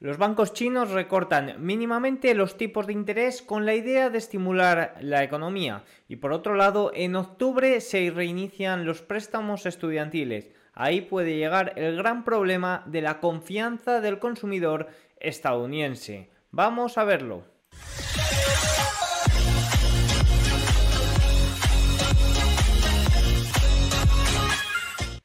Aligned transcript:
Los 0.00 0.16
bancos 0.16 0.52
chinos 0.52 0.92
recortan 0.92 1.56
mínimamente 1.58 2.32
los 2.34 2.56
tipos 2.56 2.86
de 2.86 2.92
interés 2.92 3.42
con 3.42 3.66
la 3.66 3.74
idea 3.74 4.10
de 4.10 4.18
estimular 4.18 4.94
la 5.00 5.24
economía 5.24 5.82
y 6.06 6.16
por 6.16 6.32
otro 6.32 6.54
lado 6.54 6.92
en 6.94 7.16
octubre 7.16 7.80
se 7.80 8.08
reinician 8.10 8.86
los 8.86 9.02
préstamos 9.02 9.66
estudiantiles. 9.66 10.52
Ahí 10.72 11.00
puede 11.00 11.36
llegar 11.36 11.72
el 11.74 11.96
gran 11.96 12.22
problema 12.22 12.84
de 12.86 13.02
la 13.02 13.18
confianza 13.18 14.00
del 14.00 14.20
consumidor 14.20 14.86
estadounidense. 15.18 16.30
Vamos 16.52 16.96
a 16.96 17.02
verlo. 17.02 17.57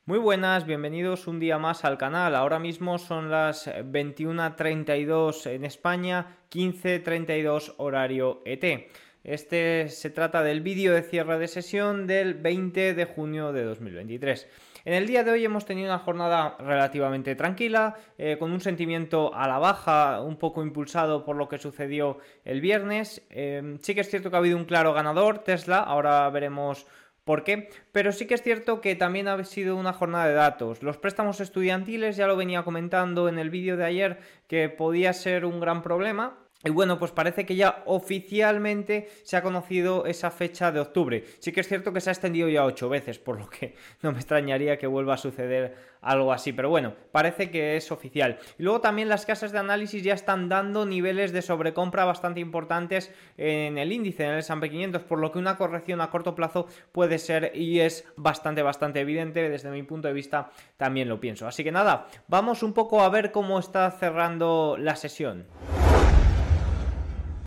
Muy 0.05 0.19
buenas, 0.19 0.65
bienvenidos 0.65 1.27
un 1.27 1.39
día 1.39 1.57
más 1.57 1.85
al 1.85 1.97
canal. 1.97 2.35
Ahora 2.35 2.59
mismo 2.59 2.97
son 2.97 3.31
las 3.31 3.67
21.32 3.67 5.49
en 5.49 5.63
España, 5.63 6.39
15.32 6.51 7.75
horario 7.77 8.41
ET. 8.43 8.91
Este 9.23 9.87
se 9.87 10.09
trata 10.09 10.43
del 10.43 10.59
vídeo 10.59 10.93
de 10.93 11.03
cierre 11.03 11.39
de 11.39 11.47
sesión 11.47 12.05
del 12.05 12.33
20 12.33 12.95
de 12.95 13.05
junio 13.05 13.53
de 13.53 13.63
2023. 13.63 14.49
En 14.83 14.93
el 14.93 15.07
día 15.07 15.23
de 15.23 15.31
hoy 15.31 15.45
hemos 15.45 15.65
tenido 15.65 15.87
una 15.87 15.99
jornada 15.99 16.57
relativamente 16.59 17.35
tranquila, 17.35 17.95
eh, 18.17 18.35
con 18.37 18.51
un 18.51 18.59
sentimiento 18.59 19.33
a 19.33 19.47
la 19.47 19.57
baja, 19.57 20.19
un 20.19 20.35
poco 20.35 20.61
impulsado 20.61 21.23
por 21.23 21.37
lo 21.37 21.47
que 21.47 21.57
sucedió 21.59 22.17
el 22.43 22.59
viernes. 22.59 23.25
Eh, 23.29 23.77
sí 23.81 23.95
que 23.95 24.01
es 24.01 24.09
cierto 24.09 24.29
que 24.29 24.35
ha 24.35 24.39
habido 24.39 24.57
un 24.57 24.65
claro 24.65 24.91
ganador, 24.91 25.39
Tesla, 25.39 25.79
ahora 25.79 26.29
veremos 26.29 26.85
¿Por 27.23 27.45
qué? 27.45 27.69
Pero 27.93 28.11
sí 28.11 28.27
que 28.27 28.33
es 28.33 28.41
cierto 28.41 28.81
que 28.81 28.95
también 28.95 29.29
ha 29.29 29.41
sido 29.45 29.77
una 29.77 29.93
jornada 29.93 30.27
de 30.27 30.33
datos. 30.33 30.83
Los 30.83 30.97
préstamos 30.97 31.39
estudiantiles, 31.39 32.17
ya 32.17 32.27
lo 32.27 32.35
venía 32.35 32.63
comentando 32.63 33.29
en 33.29 33.39
el 33.39 33.49
vídeo 33.49 33.77
de 33.77 33.85
ayer, 33.85 34.19
que 34.47 34.67
podía 34.67 35.13
ser 35.13 35.45
un 35.45 35.61
gran 35.61 35.81
problema. 35.81 36.42
Y 36.65 36.69
bueno, 36.69 36.97
pues 36.97 37.11
parece 37.11 37.45
que 37.45 37.57
ya 37.57 37.83
oficialmente 37.85 39.09
se 39.23 39.35
ha 39.35 39.43
conocido 39.43 40.05
esa 40.05 40.31
fecha 40.31 40.71
de 40.71 40.79
octubre. 40.79 41.25
Sí 41.39 41.51
que 41.51 41.59
es 41.59 41.67
cierto 41.67 41.91
que 41.91 41.99
se 41.99 42.09
ha 42.09 42.13
extendido 42.13 42.47
ya 42.47 42.63
ocho 42.63 42.87
veces, 42.87 43.19
por 43.19 43.37
lo 43.37 43.49
que 43.49 43.75
no 44.01 44.13
me 44.13 44.19
extrañaría 44.19 44.77
que 44.77 44.87
vuelva 44.87 45.15
a 45.15 45.17
suceder 45.17 45.75
algo 46.01 46.31
así. 46.31 46.53
Pero 46.53 46.69
bueno, 46.69 46.93
parece 47.11 47.51
que 47.51 47.75
es 47.75 47.91
oficial. 47.91 48.39
Y 48.57 48.63
luego 48.63 48.79
también 48.79 49.09
las 49.09 49.25
casas 49.25 49.51
de 49.51 49.59
análisis 49.59 50.03
ya 50.03 50.13
están 50.13 50.47
dando 50.47 50.85
niveles 50.85 51.33
de 51.33 51.41
sobrecompra 51.41 52.05
bastante 52.05 52.39
importantes 52.39 53.11
en 53.37 53.77
el 53.77 53.91
índice, 53.91 54.23
en 54.23 54.31
el 54.31 54.39
S&P 54.39 54.69
500, 54.69 55.03
por 55.03 55.19
lo 55.19 55.33
que 55.33 55.39
una 55.39 55.57
corrección 55.57 55.99
a 55.99 56.09
corto 56.09 56.33
plazo 56.33 56.67
puede 56.93 57.19
ser 57.19 57.51
y 57.55 57.81
es 57.81 58.05
bastante, 58.15 58.61
bastante 58.61 59.01
evidente. 59.01 59.49
Desde 59.49 59.69
mi 59.69 59.83
punto 59.83 60.07
de 60.07 60.13
vista 60.13 60.51
también 60.77 61.09
lo 61.09 61.19
pienso. 61.19 61.45
Así 61.45 61.61
que 61.61 61.73
nada, 61.73 62.07
vamos 62.29 62.63
un 62.63 62.71
poco 62.71 63.01
a 63.01 63.09
ver 63.09 63.33
cómo 63.33 63.59
está 63.59 63.91
cerrando 63.91 64.77
la 64.79 64.95
sesión. 64.95 65.45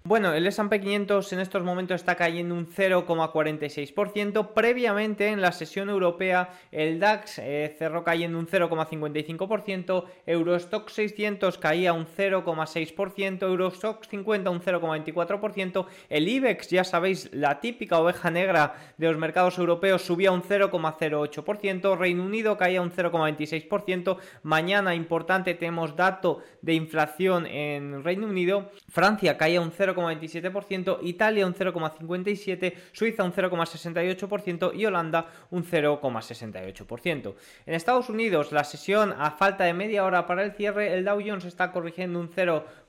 Bueno, 0.07 0.33
el 0.35 0.47
S&P 0.47 0.81
500 0.81 1.33
en 1.33 1.41
estos 1.41 1.65
momentos 1.65 1.97
está 1.97 2.15
cayendo 2.15 2.55
un 2.55 2.69
0,46%. 2.69 4.53
Previamente 4.55 5.31
en 5.31 5.41
la 5.41 5.51
sesión 5.51 5.89
europea 5.89 6.51
el 6.71 7.01
DAX 7.01 7.41
eh, 7.41 7.75
cerró 7.77 8.05
cayendo 8.05 8.39
un 8.39 8.47
0,55%, 8.47 10.05
Eurostock 10.25 10.91
600 10.91 11.59
caía 11.59 11.93
un 11.93 12.07
0,6%, 12.07 13.43
Eurostock 13.43 14.05
50 14.05 14.49
un 14.49 14.61
0,24%, 14.61 15.87
el 16.09 16.29
IBEX, 16.29 16.69
ya 16.69 16.85
sabéis, 16.85 17.29
la 17.33 17.59
típica 17.59 17.99
oveja 17.99 18.31
negra 18.31 18.77
de 18.99 19.09
los 19.09 19.19
mercados 19.19 19.59
europeos 19.59 20.03
subía 20.03 20.31
un 20.31 20.45
0,08%, 20.45 21.99
Reino 21.99 22.25
Unido 22.25 22.57
caía 22.57 22.81
un 22.81 22.93
0,26%, 22.93 24.19
mañana 24.45 24.95
importante 24.95 25.55
tenemos 25.55 25.97
dato 25.97 26.45
de 26.63 26.75
inflación 26.75 27.45
en 27.47 28.05
Reino 28.05 28.29
Unido, 28.29 28.71
Francia 28.89 29.37
caía 29.37 29.61
un 29.61 29.73
0, 29.73 29.96
0,27%, 29.97 30.99
Italia 31.03 31.47
un 31.47 31.55
0,57%, 31.55 32.75
Suiza 32.93 33.25
un 33.25 33.33
0,68% 33.33 34.75
y 34.75 34.87
Holanda 34.87 35.27
un 35.51 35.65
0,68%. 35.65 37.35
En 37.67 37.75
Estados 37.75 38.09
Unidos, 38.09 38.53
la 38.53 38.65
sesión 38.65 39.15
a 39.19 39.31
falta 39.31 39.65
de 39.65 39.75
media 39.75 40.05
hora 40.05 40.27
para 40.27 40.43
el 40.43 40.53
cierre, 40.53 40.93
el 40.93 41.05
Dow 41.05 41.21
Jones 41.25 41.45
está 41.45 41.73
corrigiendo 41.73 42.21
un 42.21 42.31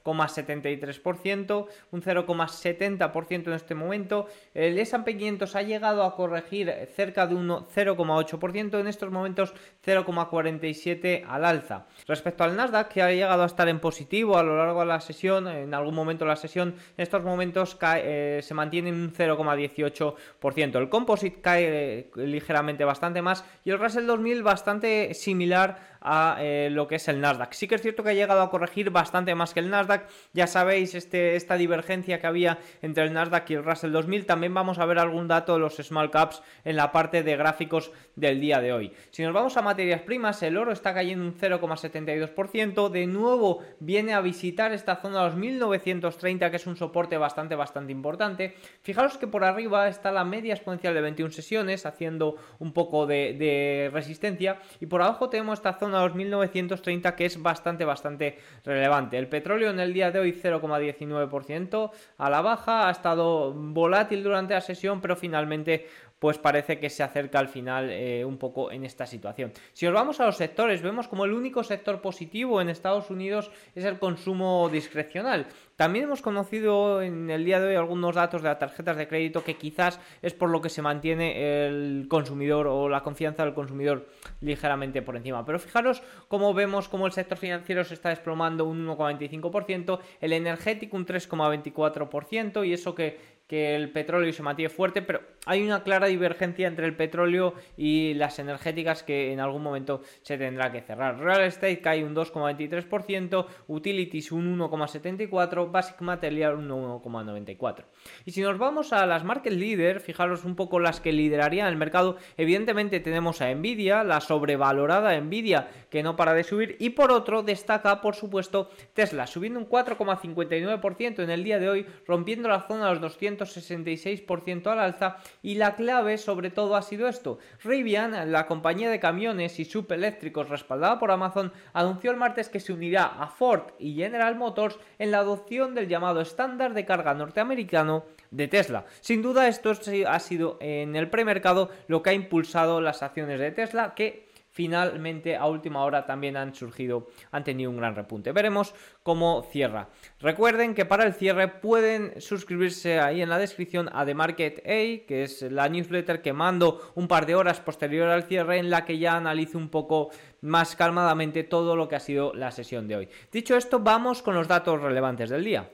0,73%, 0.07 1.67
un 1.91 2.01
0,70% 2.01 3.47
en 3.47 3.53
este 3.53 3.75
momento. 3.75 4.27
El 4.53 4.77
S&P 4.79 5.17
500 5.17 5.55
ha 5.55 5.61
llegado 5.61 6.03
a 6.03 6.15
corregir 6.15 6.73
cerca 6.95 7.27
de 7.27 7.35
un 7.35 7.49
0,8%, 7.49 8.79
en 8.79 8.87
estos 8.87 9.11
momentos 9.11 9.53
0,47 9.85 11.25
al 11.27 11.45
alza. 11.45 11.85
Respecto 12.07 12.43
al 12.43 12.55
Nasdaq, 12.55 12.89
que 12.89 13.01
ha 13.01 13.11
llegado 13.11 13.43
a 13.43 13.47
estar 13.47 13.67
en 13.67 13.79
positivo 13.79 14.37
a 14.37 14.43
lo 14.43 14.57
largo 14.57 14.81
de 14.81 14.85
la 14.85 15.01
sesión, 15.01 15.47
en 15.47 15.73
algún 15.73 15.95
momento 15.95 16.25
de 16.25 16.29
la 16.29 16.35
sesión 16.35 16.75
en 16.97 17.03
estos 17.03 17.23
momentos 17.23 17.77
eh, 17.81 18.39
se 18.43 18.53
mantiene 18.53 18.89
en 18.89 18.95
un 18.95 19.13
0,18%. 19.13 20.75
El 20.77 20.89
composite 20.89 21.41
cae 21.41 21.65
eh, 21.67 22.11
ligeramente 22.15 22.83
bastante 22.85 23.21
más 23.21 23.43
y 23.63 23.71
el 23.71 23.79
Russell 23.79 24.05
2000 24.05 24.43
bastante 24.43 25.13
similar 25.13 25.96
a 26.01 26.37
eh, 26.39 26.69
lo 26.71 26.87
que 26.87 26.95
es 26.95 27.07
el 27.07 27.21
Nasdaq. 27.21 27.53
Sí 27.53 27.67
que 27.67 27.75
es 27.75 27.81
cierto 27.81 28.03
que 28.03 28.09
ha 28.09 28.13
llegado 28.13 28.41
a 28.41 28.49
corregir 28.49 28.89
bastante 28.89 29.35
más 29.35 29.53
que 29.53 29.59
el 29.59 29.69
Nasdaq. 29.69 30.07
Ya 30.33 30.47
sabéis 30.47 30.95
este, 30.95 31.35
esta 31.35 31.55
divergencia 31.55 32.19
que 32.19 32.27
había 32.27 32.59
entre 32.81 33.03
el 33.03 33.13
Nasdaq 33.13 33.49
y 33.49 33.53
el 33.55 33.63
Russell 33.63 33.91
2000. 33.91 34.25
También 34.25 34.53
vamos 34.53 34.79
a 34.79 34.85
ver 34.85 34.99
algún 34.99 35.27
dato 35.27 35.53
de 35.53 35.59
los 35.59 35.75
small 35.75 36.11
caps 36.11 36.41
en 36.65 36.75
la 36.75 36.91
parte 36.91 37.23
de 37.23 37.35
gráficos 37.35 37.91
del 38.15 38.39
día 38.39 38.59
de 38.61 38.73
hoy. 38.73 38.91
Si 39.11 39.23
nos 39.23 39.33
vamos 39.33 39.57
a 39.57 39.61
materias 39.61 40.01
primas, 40.01 40.41
el 40.43 40.57
oro 40.57 40.71
está 40.71 40.93
cayendo 40.93 41.25
un 41.25 41.37
0,72%. 41.37 42.89
De 42.89 43.07
nuevo 43.07 43.63
viene 43.79 44.13
a 44.13 44.21
visitar 44.21 44.73
esta 44.73 44.97
zona 44.97 45.19
de 45.19 45.25
los 45.25 45.35
1930, 45.35 46.49
que 46.49 46.55
es 46.55 46.67
un 46.67 46.75
soporte 46.75 47.17
bastante, 47.17 47.55
bastante 47.55 47.91
importante. 47.91 48.55
Fijaros 48.81 49.17
que 49.17 49.27
por 49.27 49.43
arriba 49.43 49.87
está 49.87 50.11
la 50.11 50.23
media 50.23 50.53
exponencial 50.53 50.93
de 50.93 51.01
21 51.01 51.31
sesiones, 51.31 51.85
haciendo 51.85 52.35
un 52.59 52.73
poco 52.73 53.05
de, 53.05 53.35
de 53.37 53.89
resistencia. 53.93 54.59
Y 54.79 54.85
por 54.87 55.01
abajo 55.01 55.29
tenemos 55.29 55.59
esta 55.59 55.73
zona 55.73 55.86
a 55.95 56.05
los 56.05 56.15
1930 56.15 57.15
que 57.15 57.25
es 57.25 57.41
bastante, 57.41 57.85
bastante 57.85 58.37
relevante. 58.63 59.17
El 59.17 59.27
petróleo 59.27 59.69
en 59.69 59.79
el 59.79 59.93
día 59.93 60.11
de 60.11 60.19
hoy 60.19 60.33
0,19% 60.33 61.91
a 62.17 62.29
la 62.29 62.41
baja, 62.41 62.87
ha 62.87 62.91
estado 62.91 63.53
volátil 63.53 64.23
durante 64.23 64.53
la 64.53 64.61
sesión, 64.61 65.01
pero 65.01 65.15
finalmente 65.15 65.87
pues 66.19 66.37
parece 66.37 66.79
que 66.79 66.89
se 66.89 67.03
acerca 67.03 67.39
al 67.39 67.47
final 67.47 67.89
eh, 67.91 68.25
un 68.25 68.37
poco 68.37 68.71
en 68.71 68.83
esta 68.83 69.05
situación. 69.05 69.51
Si 69.73 69.85
nos 69.85 69.93
vamos 69.93 70.19
a 70.19 70.25
los 70.25 70.37
sectores, 70.37 70.81
vemos 70.81 71.07
como 71.07 71.25
el 71.25 71.33
único 71.33 71.63
sector 71.63 72.01
positivo 72.01 72.59
en 72.61 72.69
Estados 72.69 73.09
Unidos 73.09 73.51
es 73.75 73.85
el 73.85 73.99
consumo 73.99 74.69
discrecional. 74.71 75.47
También 75.75 76.05
hemos 76.05 76.23
conocido 76.23 77.03
en 77.03 77.29
el 77.29 77.45
día 77.45 77.59
de 77.59 77.67
hoy 77.67 77.75
algunos 77.75 78.15
datos 78.15 78.41
de 78.41 78.49
las 78.49 78.57
tarjetas 78.57 78.97
de 78.97 79.07
crédito 79.07 79.43
que 79.43 79.57
quizás 79.57 79.99
es 80.23 80.33
por 80.33 80.49
lo 80.49 80.59
que 80.59 80.69
se 80.69 80.81
mantiene 80.81 81.67
el 81.67 82.07
consumidor 82.09 82.65
o 82.65 82.89
la 82.89 83.03
confianza 83.03 83.43
del 83.43 83.53
consumidor 83.53 84.07
ligeramente 84.41 85.03
por 85.03 85.17
encima. 85.17 85.45
Pero 85.45 85.59
fijaros 85.59 86.01
cómo 86.27 86.53
vemos 86.55 86.89
cómo 86.89 87.05
el 87.05 87.11
sector 87.11 87.37
financiero 87.37 87.83
se 87.83 87.93
está 87.93 88.09
desplomando 88.09 88.65
un 88.65 88.87
1,25%, 88.87 89.99
el 90.19 90.33
energético 90.33 90.97
un 90.97 91.05
3,24% 91.05 92.65
y 92.65 92.73
eso 92.73 92.95
que 92.95 93.36
que 93.47 93.75
el 93.75 93.91
petróleo 93.91 94.31
se 94.33 94.43
mantiene 94.43 94.69
fuerte, 94.69 95.01
pero 95.01 95.21
hay 95.45 95.63
una 95.63 95.81
clara 95.81 96.07
divergencia 96.07 96.67
entre 96.67 96.85
el 96.85 96.95
petróleo 96.95 97.53
y 97.77 98.13
las 98.15 98.37
energéticas 98.39 99.03
que 99.03 99.31
en 99.31 99.39
algún 99.39 99.63
momento 99.63 100.01
se 100.21 100.37
tendrá 100.37 100.71
que 100.71 100.81
cerrar. 100.81 101.19
Real 101.19 101.41
Estate 101.43 101.79
cae 101.79 102.03
un 102.03 102.13
2,23%, 102.13 103.45
Utilities 103.67 104.33
un 104.33 104.59
1,74%, 104.59 105.71
Basic 105.71 106.01
Material 106.01 106.55
un 106.55 106.69
1,94%. 106.69 107.85
Y 108.25 108.31
si 108.31 108.41
nos 108.41 108.57
vamos 108.57 108.91
a 108.91 109.05
las 109.05 109.23
market 109.23 109.53
leader, 109.53 110.01
fijaros 110.01 110.43
un 110.43 110.57
poco 110.57 110.79
las 110.79 110.99
que 110.99 111.13
liderarían 111.13 111.69
el 111.69 111.77
mercado, 111.77 112.17
evidentemente 112.35 112.99
tenemos 112.99 113.41
a 113.41 113.53
Nvidia, 113.53 114.03
la 114.03 114.19
sobrevalorada 114.19 115.17
Nvidia 115.21 115.69
que 115.89 116.03
no 116.03 116.17
para 116.17 116.33
de 116.33 116.43
subir, 116.43 116.75
y 116.79 116.89
por 116.89 117.11
otro 117.11 117.43
destaca 117.43 118.01
por 118.01 118.15
supuesto 118.15 118.69
Tesla, 118.93 119.25
subiendo 119.25 119.59
un 119.59 119.69
4,59% 119.69 121.23
en 121.23 121.29
el 121.29 121.45
día 121.45 121.59
de 121.59 121.69
hoy, 121.69 121.85
rompiendo 122.05 122.49
la 122.49 122.67
zona 122.67 122.87
de 122.87 122.91
los 122.91 123.01
200 123.01 123.36
166% 123.37 124.67
al 124.67 124.79
alza 124.79 125.17
y 125.41 125.55
la 125.55 125.75
clave 125.75 126.17
sobre 126.17 126.49
todo 126.49 126.75
ha 126.75 126.81
sido 126.81 127.07
esto. 127.07 127.39
Rivian, 127.63 128.31
la 128.31 128.47
compañía 128.47 128.89
de 128.89 128.99
camiones 128.99 129.59
y 129.59 129.65
subeléctricos 129.65 130.49
respaldada 130.49 130.99
por 130.99 131.11
Amazon, 131.11 131.51
anunció 131.73 132.11
el 132.11 132.17
martes 132.17 132.49
que 132.49 132.59
se 132.59 132.73
unirá 132.73 133.05
a 133.05 133.27
Ford 133.27 133.73
y 133.79 133.95
General 133.95 134.35
Motors 134.35 134.79
en 134.99 135.11
la 135.11 135.19
adopción 135.19 135.75
del 135.75 135.87
llamado 135.87 136.21
estándar 136.21 136.73
de 136.73 136.85
carga 136.85 137.13
norteamericano 137.13 138.05
de 138.31 138.47
Tesla. 138.47 138.85
Sin 139.01 139.21
duda 139.21 139.47
esto 139.47 139.71
ha 140.07 140.19
sido 140.19 140.57
en 140.59 140.95
el 140.95 141.09
premercado 141.09 141.69
lo 141.87 142.01
que 142.01 142.09
ha 142.09 142.13
impulsado 142.13 142.81
las 142.81 143.03
acciones 143.03 143.39
de 143.39 143.51
Tesla 143.51 143.93
que 143.95 144.26
finalmente 144.57 145.35
a 145.35 145.45
última 145.45 145.83
hora 145.83 146.07
también 146.07 146.35
han 146.35 146.55
surgido, 146.55 147.09
han 147.29 147.43
tenido 147.43 147.69
un 147.69 147.77
gran 147.77 147.93
repunte. 147.93 148.31
Veremos 148.31 148.73
cómo 149.03 149.43
cierra. 149.51 149.89
Recuerden 150.19 150.73
que 150.73 150.83
para 150.83 151.05
el 151.05 151.13
cierre 151.13 151.47
pueden 151.47 152.19
suscribirse 152.19 152.99
ahí 152.99 153.21
en 153.21 153.29
la 153.29 153.37
descripción 153.37 153.87
a 153.93 154.03
The 154.03 154.15
Market 154.15 154.57
A, 154.65 155.05
que 155.05 155.21
es 155.21 155.43
la 155.43 155.69
newsletter 155.69 156.23
que 156.23 156.33
mando 156.33 156.91
un 156.95 157.07
par 157.07 157.27
de 157.27 157.35
horas 157.35 157.59
posterior 157.59 158.09
al 158.09 158.23
cierre 158.23 158.57
en 158.57 158.71
la 158.71 158.83
que 158.83 158.97
ya 158.97 159.15
analizo 159.15 159.59
un 159.59 159.69
poco 159.69 160.09
más 160.41 160.75
calmadamente 160.75 161.43
todo 161.43 161.75
lo 161.75 161.87
que 161.87 161.97
ha 161.97 161.99
sido 161.99 162.33
la 162.33 162.49
sesión 162.49 162.87
de 162.87 162.95
hoy. 162.95 163.09
Dicho 163.31 163.55
esto, 163.55 163.79
vamos 163.79 164.23
con 164.23 164.33
los 164.33 164.47
datos 164.47 164.81
relevantes 164.81 165.29
del 165.29 165.43
día. 165.43 165.69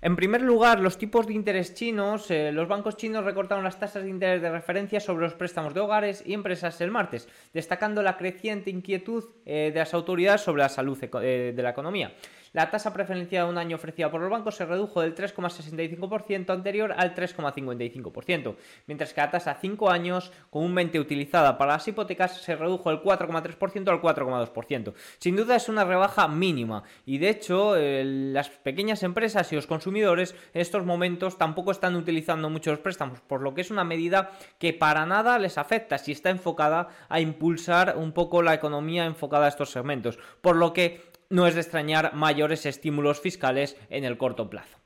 En 0.00 0.14
primer 0.14 0.42
lugar, 0.42 0.78
los 0.78 0.96
tipos 0.96 1.26
de 1.26 1.34
interés 1.34 1.74
chinos. 1.74 2.30
Eh, 2.30 2.52
los 2.52 2.68
bancos 2.68 2.96
chinos 2.96 3.24
recortaron 3.24 3.64
las 3.64 3.80
tasas 3.80 4.04
de 4.04 4.10
interés 4.10 4.40
de 4.40 4.50
referencia 4.50 5.00
sobre 5.00 5.24
los 5.24 5.34
préstamos 5.34 5.74
de 5.74 5.80
hogares 5.80 6.22
y 6.24 6.34
empresas 6.34 6.80
el 6.80 6.92
martes, 6.92 7.28
destacando 7.52 8.00
la 8.00 8.16
creciente 8.16 8.70
inquietud 8.70 9.24
eh, 9.44 9.72
de 9.72 9.78
las 9.78 9.94
autoridades 9.94 10.42
sobre 10.42 10.62
la 10.62 10.68
salud 10.68 10.96
eh, 11.02 11.52
de 11.54 11.62
la 11.62 11.70
economía. 11.70 12.12
La 12.52 12.70
tasa 12.70 12.92
preferencial 12.92 13.46
de 13.46 13.52
un 13.52 13.58
año 13.58 13.76
ofrecida 13.76 14.10
por 14.10 14.20
los 14.20 14.30
bancos 14.30 14.56
se 14.56 14.66
redujo 14.66 15.00
del 15.00 15.14
3,65% 15.14 16.50
anterior 16.50 16.94
al 16.96 17.14
3,55%, 17.14 18.56
mientras 18.86 19.12
que 19.12 19.20
la 19.20 19.30
tasa 19.30 19.52
a 19.52 19.54
5 19.54 19.90
años, 19.90 20.32
comúnmente 20.50 20.98
utilizada 20.98 21.58
para 21.58 21.72
las 21.72 21.88
hipotecas, 21.88 22.40
se 22.40 22.56
redujo 22.56 22.90
del 22.90 23.02
4,3% 23.02 23.88
al 23.88 24.00
4,2%. 24.00 24.94
Sin 25.18 25.36
duda 25.36 25.56
es 25.56 25.68
una 25.68 25.84
rebaja 25.84 26.28
mínima 26.28 26.84
y 27.04 27.18
de 27.18 27.30
hecho 27.30 27.74
las 27.76 28.48
pequeñas 28.48 29.02
empresas 29.02 29.52
y 29.52 29.56
los 29.56 29.66
consumidores 29.66 30.34
en 30.54 30.60
estos 30.60 30.84
momentos 30.84 31.38
tampoco 31.38 31.70
están 31.70 31.96
utilizando 31.96 32.50
muchos 32.50 32.78
préstamos, 32.78 33.20
por 33.20 33.42
lo 33.42 33.54
que 33.54 33.60
es 33.60 33.70
una 33.70 33.84
medida 33.84 34.32
que 34.58 34.72
para 34.72 35.06
nada 35.06 35.38
les 35.38 35.58
afecta 35.58 35.98
si 35.98 36.12
está 36.12 36.30
enfocada 36.30 36.88
a 37.08 37.20
impulsar 37.20 37.96
un 37.96 38.12
poco 38.12 38.42
la 38.42 38.54
economía 38.54 39.04
enfocada 39.04 39.46
a 39.46 39.48
estos 39.48 39.70
segmentos. 39.70 40.18
Por 40.40 40.56
lo 40.56 40.72
que 40.72 41.08
no 41.30 41.46
es 41.46 41.54
de 41.54 41.60
extrañar 41.60 42.14
mayores 42.14 42.66
estímulos 42.66 43.20
fiscales 43.20 43.76
en 43.90 44.04
el 44.04 44.18
corto 44.18 44.48
plazo. 44.48 44.78